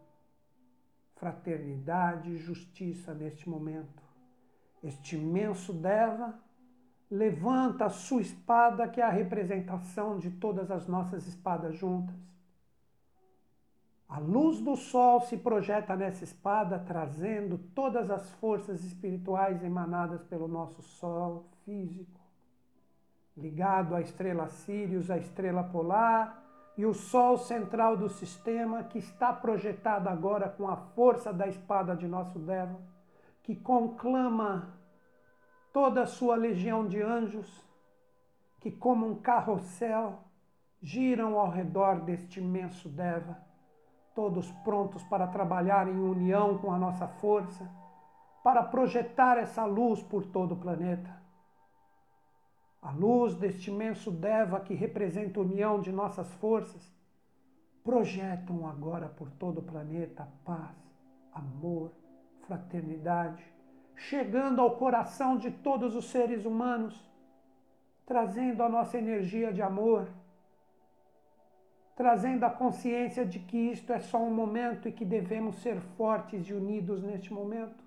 fraternidade 1.16 2.32
e 2.32 2.38
justiça 2.38 3.14
neste 3.14 3.50
momento. 3.50 4.04
Este 4.84 5.16
imenso 5.16 5.74
Deva 5.74 6.40
levanta 7.10 7.86
a 7.86 7.90
sua 7.90 8.22
espada, 8.22 8.88
que 8.88 9.02
é 9.02 9.04
a 9.04 9.10
representação 9.10 10.18
de 10.18 10.32
todas 10.32 10.72
as 10.72 10.88
nossas 10.88 11.28
espadas 11.28 11.76
juntas 11.76 12.24
a 14.14 14.20
luz 14.20 14.60
do 14.60 14.76
sol 14.76 15.22
se 15.22 15.36
projeta 15.36 15.96
nessa 15.96 16.24
espada, 16.24 16.78
trazendo 16.78 17.58
todas 17.74 18.12
as 18.12 18.30
forças 18.34 18.84
espirituais 18.84 19.64
emanadas 19.64 20.22
pelo 20.26 20.48
nosso 20.48 20.84
sol 20.84 21.50
físico, 21.66 22.22
ligado 23.36 23.96
à 23.96 24.02
estrela 24.02 24.48
Sirius, 24.48 25.10
à 25.10 25.18
estrela 25.18 25.64
polar 25.64 26.44
e 26.78 26.86
o 26.86 26.94
sol 26.94 27.38
central 27.38 27.96
do 27.98 28.10
sistema, 28.10 28.84
que 28.84 28.98
está 28.98 29.32
projetado 29.32 30.10
agora 30.10 30.50
com 30.50 30.68
a 30.68 30.76
força 30.76 31.32
da 31.32 31.48
espada 31.48 31.96
de 31.96 32.08
nosso 32.08 32.40
Deva, 32.40 32.80
que 33.44 33.56
conclama 33.56 34.74
toda 35.72 36.04
a 36.04 36.08
sua 36.08 36.36
legião 36.36 36.88
de 36.88 37.02
anjos, 37.02 37.48
que, 38.60 38.72
como 38.72 39.08
um 39.08 39.16
carrossel, 39.16 40.20
giram 40.82 41.38
ao 41.38 41.50
redor 41.50 42.02
deste 42.02 42.40
imenso 42.40 42.90
Deva 42.90 43.38
todos 44.16 44.52
prontos 44.64 45.04
para 45.04 45.28
trabalhar 45.28 45.88
em 45.88 45.98
união 45.98 46.58
com 46.58 46.72
a 46.72 46.78
nossa 46.78 47.08
força, 47.08 47.68
para 48.44 48.64
projetar 48.64 49.38
essa 49.38 49.66
luz 49.66 50.02
por 50.04 50.26
todo 50.26 50.54
o 50.54 50.58
planeta. 50.58 51.23
A 52.84 52.92
luz 52.92 53.34
deste 53.36 53.72
imenso 53.72 54.12
Deva 54.12 54.60
que 54.60 54.74
representa 54.74 55.40
a 55.40 55.44
união 55.44 55.80
de 55.80 55.92
nossas 55.92 56.32
forças, 56.34 56.94
projetam 57.84 58.68
agora 58.68 59.08
por 59.08 59.32
todo 59.32 59.60
o 59.60 59.64
planeta 59.64 60.28
paz, 60.46 60.76
amor, 61.34 61.92
fraternidade, 62.46 63.44
chegando 63.96 64.62
ao 64.62 64.76
coração 64.76 65.38
de 65.38 65.50
todos 65.50 65.96
os 65.96 66.06
seres 66.06 66.46
humanos, 66.46 67.10
trazendo 68.06 68.62
a 68.62 68.70
nossa 68.70 68.98
energia 68.98 69.52
de 69.52 69.62
amor 69.62 70.08
trazendo 71.96 72.44
a 72.44 72.50
consciência 72.50 73.26
de 73.26 73.40
que 73.40 73.58
isto 73.58 73.94
é 73.94 74.00
só 74.00 74.18
um 74.18 74.34
momento 74.34 74.88
e 74.88 74.92
que 74.92 75.06
devemos 75.06 75.58
ser 75.58 75.80
fortes 75.96 76.48
e 76.48 76.54
unidos 76.54 77.04
neste 77.04 77.32
momento, 77.32 77.84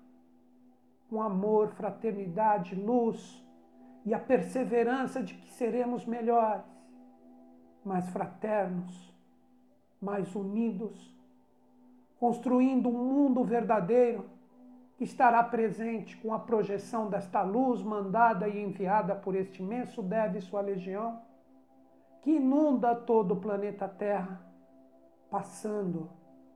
com 1.09 1.21
amor, 1.21 1.69
fraternidade, 1.69 2.75
luz 2.75 3.45
e 4.07 4.13
a 4.13 4.19
perseverança 4.19 5.21
de 5.21 5.33
que 5.33 5.49
seremos 5.49 6.05
melhores, 6.05 6.63
mais 7.83 8.09
fraternos, 8.09 9.13
mais 10.01 10.33
unidos, 10.33 11.13
construindo 12.17 12.87
um 12.87 12.93
mundo 12.93 13.43
verdadeiro 13.43 14.23
que 14.95 15.03
estará 15.03 15.43
presente 15.43 16.15
com 16.15 16.33
a 16.33 16.39
projeção 16.39 17.09
desta 17.09 17.41
luz 17.41 17.83
mandada 17.83 18.47
e 18.47 18.63
enviada 18.63 19.13
por 19.13 19.35
este 19.35 19.61
imenso 19.61 20.01
Deve 20.01 20.39
sua 20.39 20.61
legião 20.61 21.21
que 22.21 22.31
inunda 22.31 22.95
todo 22.95 23.33
o 23.33 23.41
planeta 23.41 23.89
Terra, 23.89 24.41
passando 25.29 26.09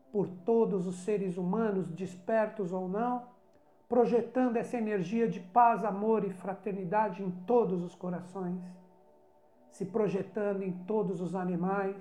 por 0.09 0.29
todos 0.45 0.87
os 0.87 1.03
seres 1.03 1.35
humanos, 1.35 1.89
despertos 1.89 2.71
ou 2.71 2.87
não, 2.87 3.27
projetando 3.91 4.55
essa 4.55 4.77
energia 4.77 5.27
de 5.27 5.41
paz, 5.41 5.83
amor 5.83 6.23
e 6.23 6.29
fraternidade 6.29 7.21
em 7.21 7.29
todos 7.45 7.83
os 7.83 7.93
corações, 7.93 8.63
se 9.69 9.85
projetando 9.85 10.63
em 10.63 10.71
todos 10.71 11.19
os 11.19 11.35
animais, 11.35 11.97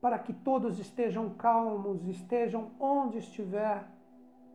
para 0.00 0.18
que 0.18 0.32
todos 0.32 0.80
estejam 0.80 1.30
calmos, 1.34 2.08
estejam 2.08 2.72
onde 2.80 3.18
estiver, 3.18 3.84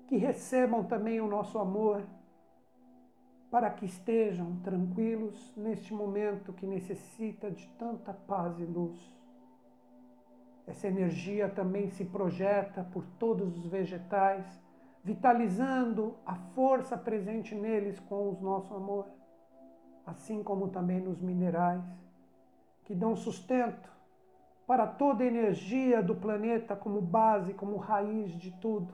que 0.08 0.17
recebam 0.17 0.84
também 0.84 1.21
o 1.21 1.28
nosso 1.30 1.58
amor 1.58 2.04
para 3.50 3.69
que 3.69 3.86
estejam 3.86 4.58
tranquilos 4.58 5.54
neste 5.56 5.93
momento 5.93 6.52
que 6.52 6.67
necessita 6.67 7.50
de 7.50 7.65
tanta 7.80 8.12
paz 8.12 8.60
e 8.60 8.65
luz. 8.65 9.00
Essa 10.67 10.89
energia 10.89 11.48
também 11.48 11.89
se 11.91 12.04
projeta 12.04 12.84
por 12.84 13.06
todos 13.17 13.58
os 13.58 13.67
vegetais, 13.67 14.64
vitalizando 15.06 16.15
a 16.26 16.34
força 16.34 16.98
presente 16.98 17.54
neles 17.54 18.00
com 18.00 18.30
o 18.30 18.41
nosso 18.41 18.74
amor, 18.74 19.06
assim 20.04 20.41
como 20.41 20.70
também 20.70 21.00
nos 21.00 21.22
minerais, 21.22 21.84
que 22.84 22.96
dão 22.96 23.15
sustento 23.15 23.88
para 24.65 24.88
toda 24.88 25.24
a 25.24 25.28
energia 25.28 26.02
do 26.02 26.15
planeta 26.15 26.76
como 26.76 27.00
base, 27.00 27.54
como 27.54 27.78
raiz 27.78 28.36
de 28.36 28.50
tudo. 28.54 28.91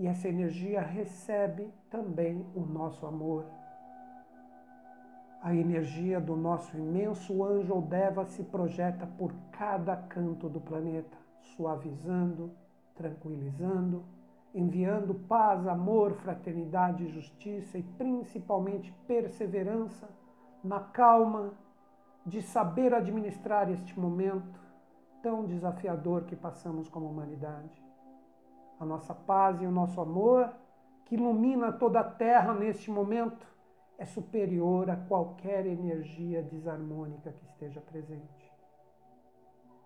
E 0.00 0.08
essa 0.08 0.28
energia 0.28 0.80
recebe 0.80 1.72
também 1.88 2.44
o 2.52 2.62
nosso 2.62 3.06
amor. 3.06 3.46
A 5.40 5.54
energia 5.54 6.20
do 6.20 6.34
nosso 6.34 6.76
imenso 6.76 7.44
anjo 7.44 7.72
ou 7.72 7.82
Deva 7.82 8.24
se 8.24 8.42
projeta 8.42 9.06
por 9.06 9.32
cada 9.52 9.96
canto 9.96 10.48
do 10.48 10.60
planeta, 10.60 11.16
suavizando, 11.54 12.50
tranquilizando, 12.96 14.04
enviando 14.54 15.14
paz, 15.14 15.66
amor, 15.66 16.14
fraternidade, 16.14 17.06
justiça 17.08 17.78
e 17.78 17.82
principalmente 17.82 18.92
perseverança 19.06 20.08
na 20.62 20.80
calma 20.80 21.52
de 22.26 22.42
saber 22.42 22.92
administrar 22.92 23.70
este 23.70 23.98
momento 23.98 24.60
tão 25.22 25.44
desafiador 25.44 26.24
que 26.24 26.36
passamos 26.36 26.88
como 26.88 27.06
humanidade. 27.06 27.82
A 28.78 28.84
nossa 28.84 29.14
paz 29.14 29.60
e 29.60 29.66
o 29.66 29.70
nosso 29.70 30.00
amor, 30.00 30.52
que 31.04 31.14
ilumina 31.14 31.72
toda 31.72 32.00
a 32.00 32.04
terra 32.04 32.54
neste 32.54 32.90
momento, 32.90 33.46
é 33.98 34.06
superior 34.06 34.90
a 34.90 34.96
qualquer 34.96 35.66
energia 35.66 36.42
desarmônica 36.42 37.32
que 37.32 37.44
esteja 37.44 37.80
presente. 37.82 38.50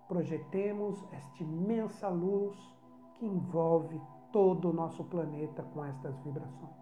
Projetemos 0.07 1.05
esta 1.12 1.42
imensa 1.42 2.09
luz 2.09 2.57
que 3.14 3.27
envolve 3.27 4.00
todo 4.35 4.70
o 4.70 4.73
nosso 4.73 5.05
planeta 5.05 5.62
com 5.62 5.85
estas 5.85 6.18
vibrações. 6.25 6.75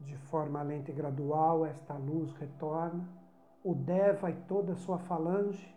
De 0.00 0.16
forma 0.30 0.62
lenta 0.62 0.90
e 0.90 0.94
gradual, 0.94 1.66
esta 1.66 1.98
luz 1.98 2.32
retorna, 2.36 3.06
o 3.62 3.74
Deva 3.74 4.30
e 4.30 4.36
toda 4.44 4.72
a 4.72 4.76
sua 4.76 4.98
falange 5.00 5.76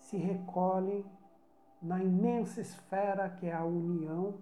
se 0.00 0.16
recolhem 0.16 1.06
na 1.80 2.02
imensa 2.02 2.60
esfera 2.60 3.30
que 3.30 3.46
é 3.46 3.54
a 3.54 3.64
união 3.64 4.34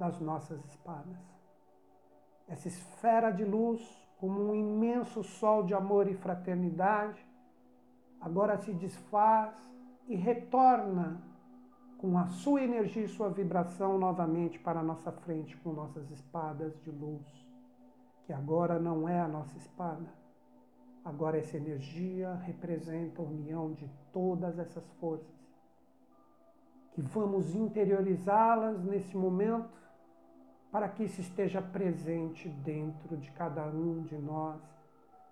das 0.00 0.18
nossas 0.18 0.64
espadas. 0.64 1.18
Essa 2.48 2.68
esfera 2.68 3.30
de 3.30 3.44
luz, 3.44 3.82
como 4.18 4.50
um 4.50 4.54
imenso 4.54 5.22
sol 5.22 5.62
de 5.62 5.74
amor 5.74 6.08
e 6.08 6.14
fraternidade, 6.14 7.22
agora 8.18 8.56
se 8.56 8.72
desfaz 8.72 9.54
e 10.08 10.16
retorna 10.16 11.20
com 11.98 12.16
a 12.16 12.26
sua 12.28 12.62
energia 12.62 13.04
e 13.04 13.08
sua 13.08 13.28
vibração 13.28 13.98
novamente 13.98 14.58
para 14.58 14.80
a 14.80 14.82
nossa 14.82 15.12
frente 15.12 15.54
com 15.58 15.70
nossas 15.74 16.10
espadas 16.10 16.72
de 16.80 16.90
luz, 16.90 17.26
que 18.24 18.32
agora 18.32 18.78
não 18.78 19.06
é 19.06 19.20
a 19.20 19.28
nossa 19.28 19.54
espada. 19.58 20.08
Agora 21.04 21.36
essa 21.36 21.58
energia 21.58 22.34
representa 22.46 23.20
a 23.20 23.24
união 23.24 23.74
de 23.74 23.86
todas 24.14 24.58
essas 24.58 24.86
forças. 24.98 25.38
Que 26.92 27.02
vamos 27.02 27.54
interiorizá-las 27.54 28.82
nesse 28.82 29.14
momento 29.14 29.79
para 30.70 30.88
que 30.88 31.04
isso 31.04 31.20
esteja 31.20 31.60
presente 31.60 32.48
dentro 32.48 33.16
de 33.16 33.30
cada 33.32 33.66
um 33.66 34.02
de 34.02 34.16
nós, 34.16 34.60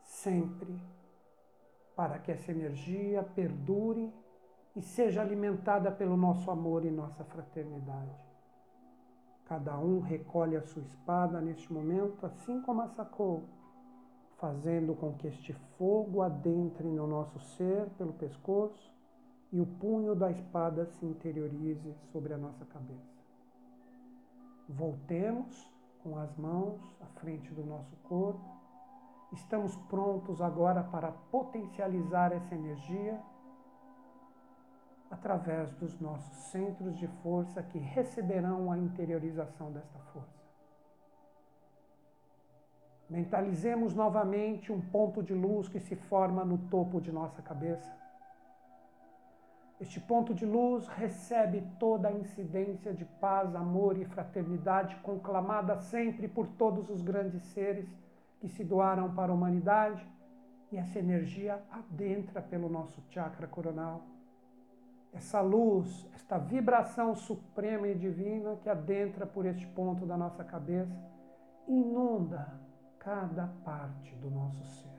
sempre, 0.03 0.81
para 1.95 2.19
que 2.19 2.33
essa 2.33 2.51
energia 2.51 3.23
perdure 3.23 4.13
e 4.75 4.83
seja 4.83 5.21
alimentada 5.21 5.91
pelo 5.91 6.17
nosso 6.17 6.51
amor 6.51 6.85
e 6.85 6.91
nossa 6.91 7.25
fraternidade. 7.25 8.29
Cada 9.45 9.79
um 9.79 10.01
recolhe 10.01 10.57
a 10.57 10.63
sua 10.63 10.83
espada 10.83 11.41
neste 11.41 11.73
momento, 11.73 12.27
assim 12.27 12.61
como 12.61 12.83
a 12.83 12.89
sacou, 12.89 13.45
fazendo 14.37 14.95
com 14.95 15.15
que 15.15 15.27
este 15.27 15.53
fogo 15.77 16.23
adentre 16.23 16.87
no 16.87 17.07
nosso 17.07 17.39
ser 17.41 17.89
pelo 17.97 18.13
pescoço 18.13 18.93
e 19.51 19.61
o 19.61 19.67
punho 19.67 20.15
da 20.15 20.31
espada 20.31 20.87
se 20.87 21.07
interiorize 21.07 21.95
sobre 22.13 22.35
a 22.35 22.39
nossa 22.39 22.65
cabeça. 22.67 23.18
Voltemos 24.69 25.67
com 26.03 26.19
as 26.19 26.37
mãos 26.37 26.79
à 27.01 27.07
frente 27.21 27.53
do 27.55 27.65
nosso 27.65 27.97
corpo. 28.05 28.45
Estamos 29.33 29.75
prontos 29.89 30.43
agora 30.43 30.83
para 30.83 31.11
potencializar 31.11 32.33
essa 32.33 32.55
energia 32.55 33.19
através 35.11 35.73
dos 35.73 35.99
nossos 35.99 36.37
centros 36.51 36.99
de 36.99 37.07
força 37.23 37.63
que 37.63 37.79
receberão 37.79 38.71
a 38.71 38.77
interiorização 38.77 39.73
desta 39.73 39.99
força. 40.13 40.39
Mentalizemos 43.09 43.95
novamente 43.95 44.71
um 44.71 44.83
ponto 44.83 45.23
de 45.23 45.33
luz 45.33 45.67
que 45.67 45.81
se 45.81 45.97
forma 45.97 46.45
no 46.45 46.59
topo 46.69 47.01
de 47.01 47.11
nossa 47.11 47.41
cabeça 47.41 47.91
este 49.81 50.01
ponto 50.01 50.35
de 50.35 50.45
luz 50.45 50.89
recebe 50.89 51.63
toda 51.79 52.09
a 52.09 52.13
incidência 52.13 52.93
de 52.93 53.05
paz, 53.05 53.55
amor 53.55 53.97
e 53.97 54.05
fraternidade 54.05 54.97
conclamada 54.97 55.77
sempre 55.77 56.27
por 56.27 56.49
todos 56.49 56.91
os 56.91 57.01
grandes 57.01 57.43
seres 57.43 57.89
que 58.41 58.49
se 58.49 58.65
doaram 58.65 59.15
para 59.15 59.31
a 59.31 59.35
humanidade, 59.35 60.05
e 60.71 60.77
essa 60.77 60.99
energia 60.99 61.63
adentra 61.71 62.43
pelo 62.43 62.69
nosso 62.69 63.03
chakra 63.11 63.47
coronal. 63.47 64.03
Essa 65.13 65.41
luz, 65.41 66.07
esta 66.15 66.39
vibração 66.39 67.15
suprema 67.15 67.89
e 67.89 67.95
divina 67.95 68.57
que 68.57 68.69
adentra 68.69 69.27
por 69.27 69.47
este 69.47 69.67
ponto 69.69 70.05
da 70.05 70.17
nossa 70.17 70.45
cabeça, 70.45 70.95
inunda 71.67 72.61
cada 72.99 73.47
parte 73.65 74.15
do 74.17 74.31
nosso 74.31 74.63
ser. 74.67 74.98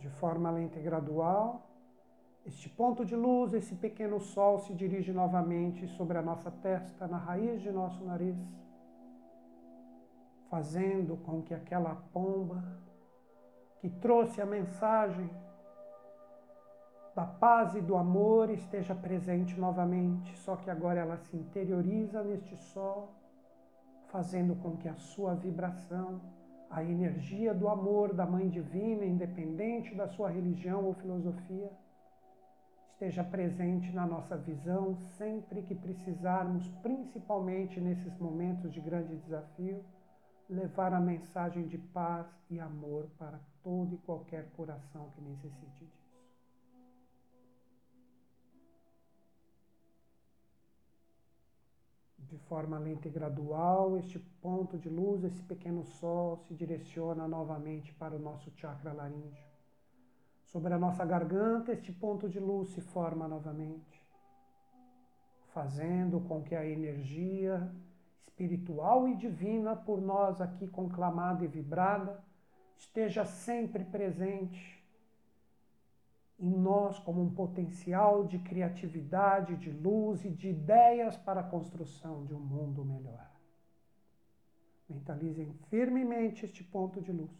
De 0.00 0.08
forma 0.08 0.50
lenta 0.50 0.78
e 0.78 0.82
gradual, 0.82 1.70
este 2.46 2.68
ponto 2.68 3.04
de 3.04 3.14
luz, 3.14 3.52
esse 3.52 3.74
pequeno 3.74 4.18
sol 4.18 4.58
se 4.58 4.72
dirige 4.74 5.12
novamente 5.12 5.86
sobre 5.88 6.16
a 6.16 6.22
nossa 6.22 6.50
testa, 6.50 7.06
na 7.06 7.18
raiz 7.18 7.60
de 7.60 7.70
nosso 7.70 8.02
nariz, 8.02 8.36
fazendo 10.48 11.16
com 11.18 11.42
que 11.42 11.54
aquela 11.54 11.94
pomba 12.12 12.64
que 13.78 13.88
trouxe 13.88 14.40
a 14.40 14.46
mensagem 14.46 15.30
da 17.14 17.24
paz 17.24 17.74
e 17.74 17.80
do 17.80 17.96
amor 17.96 18.50
esteja 18.50 18.94
presente 18.94 19.58
novamente, 19.60 20.36
só 20.38 20.56
que 20.56 20.70
agora 20.70 21.00
ela 21.00 21.18
se 21.18 21.36
interioriza 21.36 22.22
neste 22.22 22.56
sol, 22.56 23.10
fazendo 24.08 24.54
com 24.56 24.76
que 24.76 24.88
a 24.88 24.96
sua 24.96 25.34
vibração 25.34 26.20
a 26.70 26.84
energia 26.84 27.52
do 27.52 27.68
amor 27.68 28.14
da 28.14 28.24
Mãe 28.24 28.48
Divina, 28.48 29.04
independente 29.04 29.92
da 29.94 30.06
sua 30.06 30.30
religião 30.30 30.84
ou 30.84 30.94
filosofia, 30.94 31.70
esteja 32.92 33.24
presente 33.24 33.90
na 33.92 34.06
nossa 34.06 34.36
visão 34.36 34.96
sempre 35.18 35.62
que 35.62 35.74
precisarmos, 35.74 36.68
principalmente 36.82 37.80
nesses 37.80 38.16
momentos 38.18 38.72
de 38.72 38.80
grande 38.80 39.16
desafio, 39.16 39.84
levar 40.48 40.92
a 40.92 41.00
mensagem 41.00 41.66
de 41.66 41.78
paz 41.78 42.26
e 42.48 42.60
amor 42.60 43.08
para 43.18 43.40
todo 43.64 43.94
e 43.94 43.98
qualquer 43.98 44.48
coração 44.56 45.10
que 45.14 45.20
necessite 45.22 45.99
de 52.30 52.38
forma 52.38 52.78
lenta 52.78 53.08
e 53.08 53.10
gradual, 53.10 53.96
este 53.98 54.20
ponto 54.40 54.78
de 54.78 54.88
luz, 54.88 55.24
esse 55.24 55.42
pequeno 55.42 55.84
sol, 55.84 56.38
se 56.46 56.54
direciona 56.54 57.26
novamente 57.26 57.92
para 57.94 58.14
o 58.14 58.18
nosso 58.20 58.52
chakra 58.52 58.92
laríngeo. 58.92 59.50
Sobre 60.44 60.72
a 60.72 60.78
nossa 60.78 61.04
garganta, 61.04 61.72
este 61.72 61.92
ponto 61.92 62.28
de 62.28 62.38
luz 62.38 62.70
se 62.70 62.80
forma 62.80 63.26
novamente, 63.26 64.00
fazendo 65.52 66.20
com 66.20 66.40
que 66.40 66.54
a 66.54 66.64
energia 66.64 67.68
espiritual 68.28 69.08
e 69.08 69.16
divina, 69.16 69.74
por 69.74 70.00
nós 70.00 70.40
aqui 70.40 70.68
conclamada 70.68 71.44
e 71.44 71.48
vibrada, 71.48 72.22
esteja 72.76 73.24
sempre 73.24 73.84
presente 73.84 74.79
em 76.40 76.50
nós 76.50 76.98
como 76.98 77.20
um 77.22 77.30
potencial 77.30 78.26
de 78.26 78.38
criatividade, 78.38 79.56
de 79.56 79.70
luz 79.70 80.24
e 80.24 80.30
de 80.30 80.48
ideias 80.48 81.16
para 81.16 81.40
a 81.40 81.44
construção 81.44 82.24
de 82.24 82.34
um 82.34 82.40
mundo 82.40 82.82
melhor. 82.82 83.30
Mentalizem 84.88 85.52
firmemente 85.68 86.46
este 86.46 86.64
ponto 86.64 87.00
de 87.02 87.12
luz. 87.12 87.30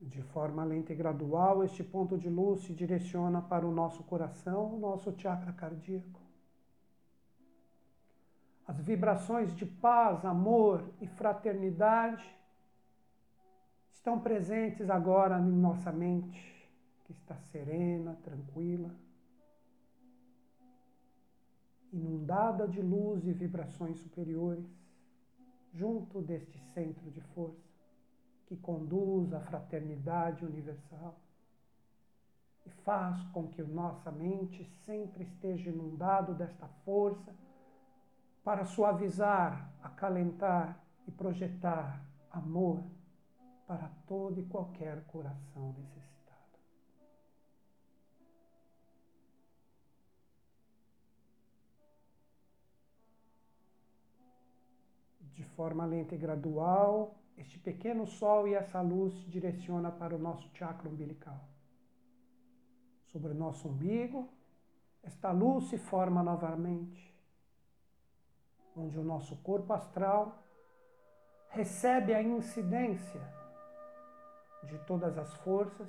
De 0.00 0.22
forma 0.22 0.64
lenta 0.64 0.92
e 0.92 0.96
gradual, 0.96 1.64
este 1.64 1.82
ponto 1.82 2.16
de 2.16 2.30
luz 2.30 2.60
se 2.60 2.72
direciona 2.72 3.42
para 3.42 3.66
o 3.66 3.72
nosso 3.72 4.04
coração, 4.04 4.76
o 4.76 4.78
nosso 4.78 5.12
chakra 5.18 5.52
cardíaco. 5.52 6.25
As 8.66 8.80
vibrações 8.80 9.54
de 9.54 9.64
paz, 9.64 10.24
amor 10.24 10.92
e 11.00 11.06
fraternidade 11.06 12.24
estão 13.92 14.18
presentes 14.20 14.90
agora 14.90 15.38
em 15.38 15.52
nossa 15.52 15.92
mente, 15.92 16.68
que 17.04 17.12
está 17.12 17.36
serena, 17.52 18.18
tranquila, 18.24 18.90
inundada 21.92 22.66
de 22.66 22.82
luz 22.82 23.24
e 23.24 23.32
vibrações 23.32 23.98
superiores, 24.00 24.66
junto 25.72 26.20
deste 26.20 26.58
centro 26.74 27.08
de 27.10 27.20
força 27.20 27.66
que 28.46 28.56
conduz 28.56 29.32
à 29.32 29.40
fraternidade 29.40 30.44
universal 30.44 31.16
e 32.64 32.70
faz 32.70 33.22
com 33.28 33.46
que 33.48 33.62
nossa 33.62 34.10
mente 34.10 34.64
sempre 34.84 35.24
esteja 35.24 35.70
inundado 35.70 36.34
desta 36.34 36.66
força 36.84 37.32
para 38.46 38.64
suavizar, 38.64 39.72
acalentar 39.82 40.80
e 41.04 41.10
projetar 41.10 42.00
amor 42.30 42.80
para 43.66 43.90
todo 44.06 44.38
e 44.38 44.44
qualquer 44.44 45.04
coração 45.06 45.74
necessitado. 45.76 46.60
De 55.34 55.42
forma 55.42 55.84
lenta 55.84 56.14
e 56.14 56.18
gradual, 56.18 57.16
este 57.36 57.58
pequeno 57.58 58.06
sol 58.06 58.46
e 58.46 58.54
essa 58.54 58.80
luz 58.80 59.12
se 59.24 59.28
direciona 59.28 59.90
para 59.90 60.14
o 60.14 60.20
nosso 60.20 60.48
chakra 60.54 60.88
umbilical. 60.88 61.40
Sobre 63.06 63.32
o 63.32 63.34
nosso 63.34 63.66
umbigo, 63.66 64.28
esta 65.02 65.32
luz 65.32 65.64
se 65.64 65.78
forma 65.78 66.22
novamente 66.22 67.15
onde 68.76 68.98
o 68.98 69.04
nosso 69.04 69.36
corpo 69.36 69.72
astral 69.72 70.36
recebe 71.48 72.12
a 72.12 72.22
incidência 72.22 73.20
de 74.64 74.78
todas 74.80 75.16
as 75.16 75.32
forças 75.36 75.88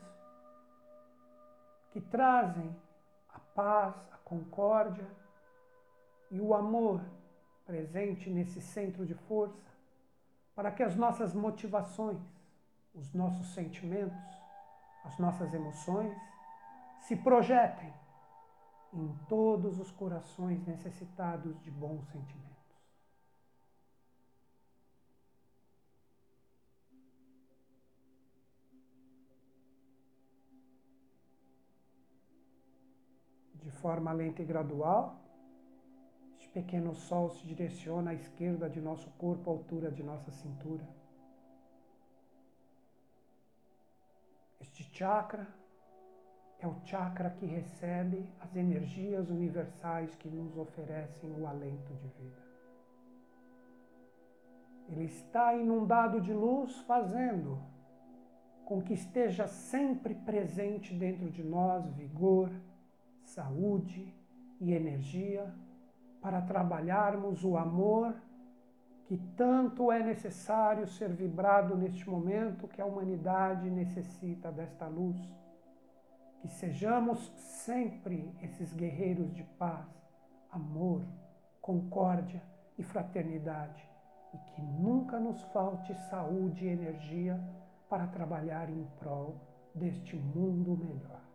que 1.92 2.00
trazem 2.00 2.76
a 3.34 3.40
paz, 3.40 3.96
a 4.12 4.18
concórdia 4.18 5.08
e 6.32 6.40
o 6.40 6.54
amor 6.54 7.02
presente 7.66 8.30
nesse 8.30 8.62
centro 8.62 9.06
de 9.06 9.14
força, 9.14 9.68
para 10.56 10.72
que 10.72 10.82
as 10.82 10.96
nossas 10.96 11.34
motivações, 11.34 12.22
os 12.94 13.14
nossos 13.14 13.54
sentimentos, 13.54 14.18
as 15.04 15.18
nossas 15.18 15.54
emoções 15.54 16.16
se 17.02 17.16
projetem 17.16 17.94
em 18.94 19.14
todos 19.28 19.80
os 19.80 19.92
corações 19.92 20.66
necessitados 20.66 21.60
de 21.62 21.70
bons 21.72 22.06
sentimentos. 22.08 22.47
De 33.68 33.72
forma 33.72 34.14
lenta 34.14 34.42
e 34.42 34.46
gradual. 34.46 35.20
Este 36.40 36.48
pequeno 36.48 36.94
sol 36.94 37.30
se 37.32 37.46
direciona 37.46 38.12
à 38.12 38.14
esquerda 38.14 38.70
de 38.70 38.80
nosso 38.80 39.10
corpo, 39.18 39.50
à 39.50 39.54
altura 39.54 39.92
de 39.92 40.02
nossa 40.02 40.32
cintura. 40.32 40.88
Este 44.62 44.84
chakra 44.96 45.46
é 46.60 46.66
o 46.66 46.76
chakra 46.86 47.30
que 47.32 47.46
recebe 47.46 48.34
as 48.40 48.56
energias 48.56 49.30
universais 49.30 50.16
que 50.16 50.30
nos 50.30 50.58
oferecem 50.58 51.30
o 51.38 51.46
alento 51.46 51.94
de 51.96 52.08
vida. 52.20 52.42
Ele 54.88 55.04
está 55.04 55.54
inundado 55.54 56.22
de 56.22 56.34
luz, 56.34 56.80
fazendo 56.84 57.60
com 58.64 58.82
que 58.82 58.94
esteja 58.94 59.46
sempre 59.46 60.16
presente 60.16 60.94
dentro 60.94 61.30
de 61.30 61.44
nós 61.44 61.86
vigor, 61.92 62.50
saúde 63.28 64.14
e 64.60 64.74
energia 64.74 65.54
para 66.22 66.42
trabalharmos 66.42 67.44
o 67.44 67.58
amor 67.58 68.16
que 69.06 69.18
tanto 69.38 69.92
é 69.92 70.04
necessário 70.04 70.88
ser 70.88 71.14
vibrado 71.14 71.78
neste 71.78 72.10
momento 72.10 72.68
que 72.68 72.82
a 72.82 72.86
humanidade 72.86 73.70
necessita 73.70 74.52
desta 74.52 74.88
luz. 74.88 75.18
Que 76.42 76.48
sejamos 76.50 77.32
sempre 77.66 78.34
esses 78.42 78.74
guerreiros 78.74 79.34
de 79.34 79.44
paz, 79.44 79.88
amor, 80.52 81.06
concórdia 81.62 82.44
e 82.78 82.84
fraternidade 82.84 83.90
e 84.34 84.38
que 84.38 84.62
nunca 84.62 85.20
nos 85.20 85.42
falte 85.54 85.94
saúde 86.10 86.66
e 86.66 86.70
energia 86.70 87.42
para 87.90 88.08
trabalhar 88.08 88.70
em 88.70 88.84
prol 89.00 89.36
deste 89.74 90.16
mundo 90.16 90.78
melhor. 90.78 91.27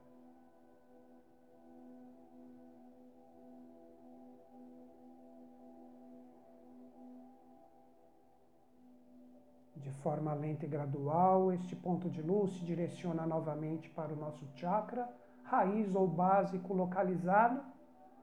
De 9.83 9.91
forma 9.91 10.33
lenta 10.33 10.65
e 10.65 10.69
gradual, 10.69 11.53
este 11.53 11.75
ponto 11.75 12.09
de 12.09 12.23
luz 12.23 12.53
se 12.53 12.65
direciona 12.65 13.27
novamente 13.27 13.91
para 13.91 14.13
o 14.13 14.17
nosso 14.17 14.47
chakra, 14.55 15.09
raiz 15.43 15.93
ou 15.95 16.07
básico 16.07 16.73
localizado 16.73 17.61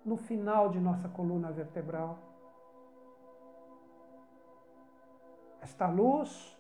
no 0.06 0.16
final 0.16 0.70
de 0.70 0.80
nossa 0.80 1.10
coluna 1.10 1.52
vertebral. 1.52 2.18
Esta 5.62 5.88
luz 5.88 6.58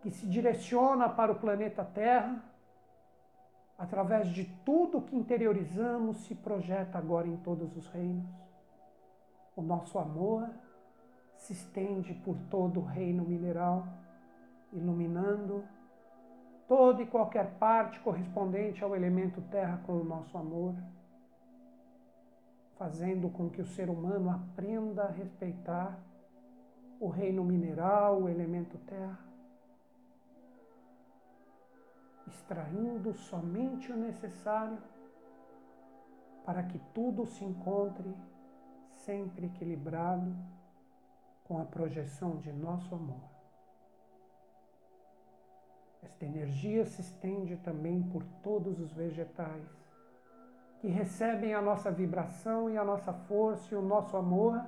que 0.00 0.10
se 0.10 0.26
direciona 0.26 1.08
para 1.08 1.32
o 1.32 1.38
planeta 1.38 1.84
Terra, 1.84 2.42
através 3.76 4.28
de 4.28 4.44
tudo 4.64 5.02
que 5.02 5.14
interiorizamos, 5.14 6.16
se 6.24 6.34
projeta 6.34 6.96
agora 6.96 7.28
em 7.28 7.36
todos 7.36 7.76
os 7.76 7.86
reinos. 7.88 8.26
O 9.54 9.60
nosso 9.60 9.98
amor, 9.98 10.48
se 11.40 11.54
estende 11.54 12.12
por 12.14 12.36
todo 12.50 12.80
o 12.80 12.84
reino 12.84 13.24
mineral, 13.24 13.88
iluminando 14.72 15.64
toda 16.68 17.02
e 17.02 17.06
qualquer 17.06 17.54
parte 17.58 17.98
correspondente 18.00 18.84
ao 18.84 18.94
elemento 18.94 19.40
terra 19.50 19.78
com 19.86 19.94
o 19.94 20.04
nosso 20.04 20.36
amor, 20.36 20.74
fazendo 22.76 23.30
com 23.30 23.48
que 23.48 23.60
o 23.60 23.66
ser 23.66 23.88
humano 23.88 24.30
aprenda 24.30 25.04
a 25.04 25.10
respeitar 25.10 25.98
o 27.00 27.08
reino 27.08 27.42
mineral, 27.42 28.22
o 28.22 28.28
elemento 28.28 28.76
terra, 28.86 29.18
extraindo 32.26 33.14
somente 33.14 33.90
o 33.90 33.96
necessário 33.96 34.78
para 36.44 36.62
que 36.64 36.78
tudo 36.92 37.24
se 37.24 37.44
encontre 37.44 38.14
sempre 38.92 39.46
equilibrado 39.46 40.59
com 41.50 41.58
a 41.58 41.64
projeção 41.64 42.36
de 42.36 42.52
nosso 42.52 42.94
amor. 42.94 43.28
Esta 46.00 46.24
energia 46.24 46.86
se 46.86 47.00
estende 47.00 47.56
também 47.56 48.00
por 48.04 48.22
todos 48.40 48.78
os 48.78 48.92
vegetais, 48.92 49.68
que 50.80 50.86
recebem 50.86 51.52
a 51.52 51.60
nossa 51.60 51.90
vibração 51.90 52.70
e 52.70 52.78
a 52.78 52.84
nossa 52.84 53.12
força 53.12 53.74
e 53.74 53.76
o 53.76 53.82
nosso 53.82 54.16
amor, 54.16 54.64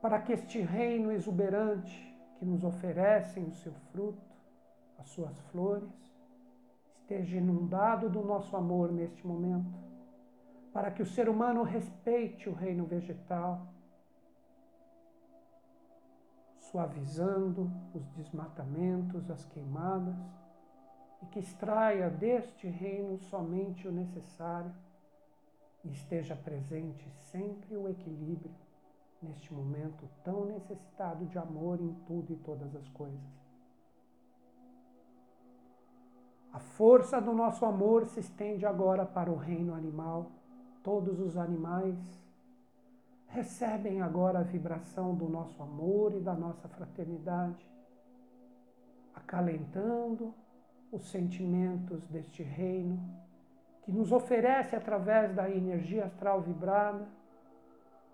para 0.00 0.20
que 0.20 0.32
este 0.32 0.60
reino 0.60 1.12
exuberante 1.12 2.12
que 2.40 2.44
nos 2.44 2.64
oferecem 2.64 3.44
o 3.44 3.54
seu 3.54 3.72
fruto, 3.92 4.34
as 4.98 5.10
suas 5.10 5.38
flores, 5.52 5.94
esteja 7.02 7.36
inundado 7.36 8.10
do 8.10 8.24
nosso 8.24 8.56
amor 8.56 8.90
neste 8.90 9.24
momento, 9.24 9.78
para 10.72 10.90
que 10.90 11.02
o 11.02 11.06
ser 11.06 11.28
humano 11.28 11.62
respeite 11.62 12.48
o 12.48 12.52
reino 12.52 12.84
vegetal 12.84 13.71
suavizando 16.72 17.70
os 17.94 18.08
desmatamentos, 18.16 19.30
as 19.30 19.44
queimadas, 19.44 20.16
e 21.22 21.26
que 21.26 21.38
extraia 21.38 22.10
deste 22.10 22.66
reino 22.66 23.18
somente 23.18 23.86
o 23.86 23.92
necessário 23.92 24.72
e 25.84 25.90
esteja 25.92 26.34
presente 26.34 27.08
sempre 27.30 27.76
o 27.76 27.88
equilíbrio 27.88 28.50
neste 29.22 29.52
momento 29.54 30.08
tão 30.24 30.46
necessitado 30.46 31.26
de 31.26 31.38
amor 31.38 31.80
em 31.80 31.92
tudo 32.06 32.32
e 32.32 32.36
todas 32.36 32.74
as 32.74 32.88
coisas. 32.88 33.20
A 36.52 36.58
força 36.58 37.20
do 37.20 37.32
nosso 37.32 37.64
amor 37.64 38.06
se 38.06 38.20
estende 38.20 38.66
agora 38.66 39.06
para 39.06 39.30
o 39.30 39.36
reino 39.36 39.74
animal. 39.74 40.30
Todos 40.82 41.20
os 41.20 41.36
animais 41.36 41.96
recebem 43.32 44.02
agora 44.02 44.40
a 44.40 44.42
vibração 44.42 45.14
do 45.14 45.28
nosso 45.28 45.62
amor 45.62 46.14
e 46.14 46.20
da 46.20 46.34
nossa 46.34 46.68
fraternidade, 46.68 47.66
acalentando 49.14 50.34
os 50.90 51.10
sentimentos 51.10 52.06
deste 52.08 52.42
reino 52.42 53.00
que 53.82 53.90
nos 53.90 54.12
oferece 54.12 54.76
através 54.76 55.34
da 55.34 55.50
energia 55.50 56.04
astral 56.04 56.42
vibrada 56.42 57.08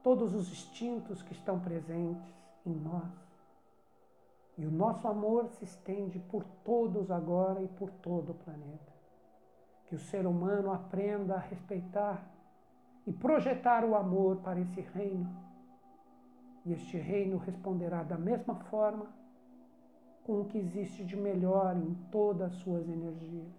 todos 0.03 0.35
os 0.35 0.51
instintos 0.51 1.21
que 1.23 1.33
estão 1.33 1.59
presentes 1.59 2.33
em 2.65 2.73
nós. 2.73 3.13
E 4.57 4.65
o 4.65 4.71
nosso 4.71 5.07
amor 5.07 5.49
se 5.49 5.65
estende 5.65 6.19
por 6.19 6.45
todos 6.65 7.11
agora 7.11 7.61
e 7.61 7.69
por 7.69 7.91
todo 7.91 8.31
o 8.31 8.35
planeta. 8.35 8.93
Que 9.87 9.95
o 9.95 9.99
ser 9.99 10.27
humano 10.27 10.73
aprenda 10.73 11.35
a 11.35 11.39
respeitar 11.39 12.25
e 13.09 13.13
projetar 13.13 13.87
o 13.87 13.95
amor 13.97 14.37
para 14.43 14.61
esse 14.61 14.83
reino. 14.83 15.27
E 16.67 16.75
este 16.75 16.99
reino 16.99 17.39
responderá 17.39 18.03
da 18.03 18.19
mesma 18.19 18.55
forma 18.65 19.07
com 20.25 20.43
o 20.43 20.45
que 20.45 20.59
existe 20.59 21.03
de 21.07 21.17
melhor 21.17 21.75
em 21.75 21.95
todas 22.13 22.53
as 22.53 22.59
suas 22.59 22.87
energias. 22.87 23.51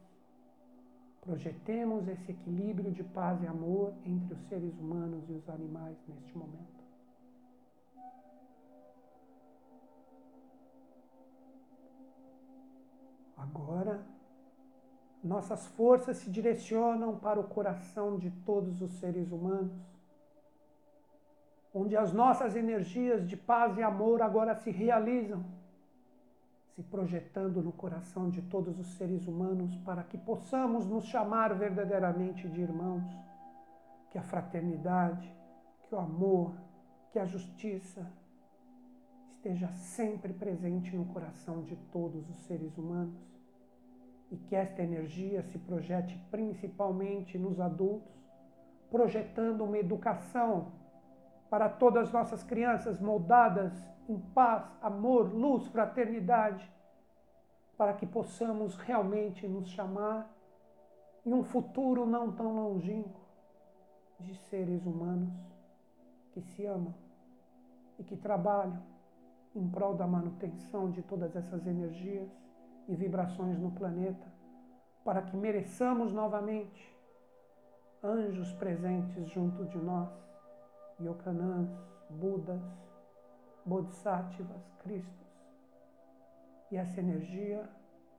Projetemos 1.22 2.08
esse 2.08 2.32
equilíbrio 2.32 2.92
de 2.92 3.04
paz 3.04 3.42
e 3.42 3.48
amor 3.48 3.92
entre 4.06 4.36
os 4.36 4.42
seres 4.48 4.78
humanos 4.78 5.28
e 5.28 5.34
os 5.34 5.50
animais 5.50 5.98
neste 6.08 6.38
momento. 6.38 6.84
Agora, 13.36 14.06
nossas 15.24 15.68
forças 15.68 16.18
se 16.18 16.30
direcionam 16.30 17.18
para 17.18 17.40
o 17.40 17.44
coração 17.44 18.18
de 18.18 18.32
todos 18.46 18.82
os 18.82 18.92
seres 19.00 19.32
humanos, 19.32 19.74
onde 21.74 21.96
as 21.96 22.14
nossas 22.14 22.56
energias 22.56 23.28
de 23.28 23.36
paz 23.36 23.78
e 23.78 23.84
amor 23.84 24.22
agora 24.22 24.56
se 24.56 24.72
realizam 24.72 25.44
se 26.80 26.84
projetando 26.84 27.62
no 27.62 27.74
coração 27.74 28.30
de 28.30 28.42
todos 28.44 28.80
os 28.80 28.88
seres 28.94 29.28
humanos 29.28 29.76
para 29.80 30.02
que 30.02 30.18
possamos 30.18 30.86
nos 30.86 31.04
chamar 31.04 31.54
verdadeiramente 31.54 32.48
de 32.48 32.62
irmãos, 32.62 33.04
que 34.10 34.18
a 34.18 34.24
fraternidade, 34.24 35.30
que 35.84 35.94
o 35.94 36.00
amor, 36.00 36.54
que 37.12 37.20
a 37.20 37.26
justiça 37.26 38.10
esteja 39.36 39.68
sempre 39.74 40.32
presente 40.32 40.96
no 40.96 41.04
coração 41.04 41.64
de 41.64 41.76
todos 41.92 42.30
os 42.30 42.38
seres 42.44 42.78
humanos 42.78 43.29
e 44.32 44.38
que 44.38 44.56
esta 44.56 44.82
energia 44.82 45.42
se 45.44 45.58
projete 45.58 46.18
principalmente 46.30 47.38
nos 47.38 47.60
adultos, 47.60 48.14
projetando 48.90 49.64
uma 49.64 49.78
educação 49.78 50.72
para 51.50 51.68
todas 51.68 52.08
as 52.08 52.14
nossas 52.14 52.44
crianças 52.44 53.00
moldadas 53.00 53.74
em 54.08 54.20
paz, 54.20 54.66
amor, 54.82 55.34
luz, 55.34 55.68
fraternidade, 55.68 56.72
para 57.78 57.94
que 57.94 58.06
possamos 58.06 58.76
realmente 58.76 59.48
nos 59.48 59.70
chamar 59.70 60.30
em 61.26 61.34
um 61.34 61.44
futuro 61.44 62.06
não 62.06 62.32
tão 62.32 62.54
longínquo 62.56 63.20
de 64.20 64.36
seres 64.36 64.86
humanos 64.86 65.34
que 66.32 66.42
se 66.42 66.66
amam 66.66 66.94
e 67.98 68.04
que 68.04 68.18
trabalham 68.18 68.82
em 69.56 69.68
prol 69.70 69.96
da 69.96 70.06
manutenção 70.06 70.92
de 70.92 71.02
todas 71.02 71.36
essas 71.36 71.66
energias 71.66 72.30
e 72.90 72.96
vibrações 72.96 73.60
no 73.60 73.72
planeta, 73.72 74.28
para 75.06 75.22
que 75.22 75.38
mereçamos 75.38 76.12
novamente 76.12 76.98
anjos 78.04 78.52
presentes 78.54 79.30
junto 79.30 79.64
de 79.66 79.78
nós, 79.78 80.10
Yokanãs, 81.00 81.70
Budas, 82.10 82.62
Bodhisattvas, 83.64 84.74
Cristos. 84.80 85.28
E 86.72 86.78
essa 86.78 87.00
energia 87.00 87.70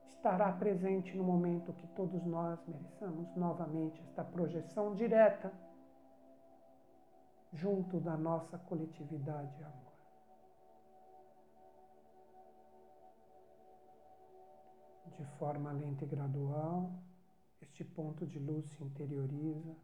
estará 0.05 0.51
presente 0.53 1.17
no 1.17 1.23
momento 1.23 1.73
que 1.73 1.87
todos 1.87 2.23
nós 2.25 2.57
mereçamos 2.65 3.35
novamente 3.35 4.01
esta 4.03 4.23
projeção 4.23 4.95
direta 4.95 5.51
junto 7.51 7.99
da 7.99 8.15
nossa 8.15 8.57
coletividade 8.57 9.61
amor. 9.63 9.90
De 15.21 15.27
forma 15.37 15.71
lenta 15.71 16.03
e 16.03 16.07
gradual, 16.07 16.91
este 17.61 17.83
ponto 17.83 18.25
de 18.25 18.39
luz 18.39 18.65
se 18.71 18.83
interioriza 18.83 19.75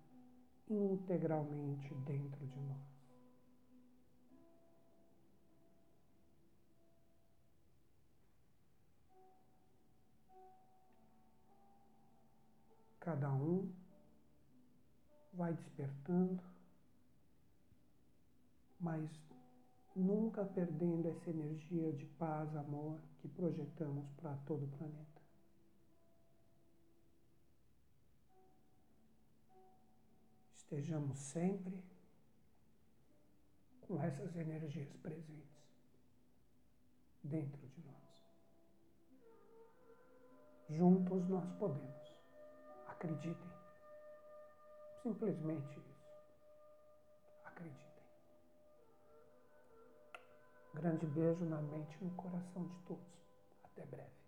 integralmente 0.68 1.94
dentro 1.94 2.44
de 2.48 2.60
nós. 2.62 2.82
Cada 13.00 13.32
um 13.32 13.72
vai 15.34 15.54
despertando, 15.54 16.44
mas 18.80 19.08
nunca 19.96 20.44
perdendo 20.44 21.10
essa 21.10 21.30
energia 21.30 21.94
de 21.94 22.08
paz, 22.18 22.56
amor 22.56 23.00
que 23.20 23.28
projetamos 23.28 24.10
para 24.20 24.36
todo 24.48 24.66
o 24.66 24.70
planeta. 24.70 25.17
Estejamos 30.70 31.18
sempre 31.18 31.82
com 33.88 34.04
essas 34.04 34.36
energias 34.36 34.92
presentes 34.98 35.64
dentro 37.24 37.66
de 37.70 37.82
nós. 37.86 38.28
Juntos 40.68 41.26
nós 41.30 41.50
podemos. 41.54 42.12
Acreditem. 42.86 43.50
Simplesmente 45.02 45.80
isso. 45.80 46.12
Acreditem. 47.46 48.04
Grande 50.74 51.06
beijo 51.06 51.46
na 51.46 51.62
mente 51.62 51.98
e 52.02 52.04
no 52.04 52.14
coração 52.16 52.68
de 52.68 52.76
todos. 52.80 53.08
Até 53.64 53.86
breve. 53.86 54.27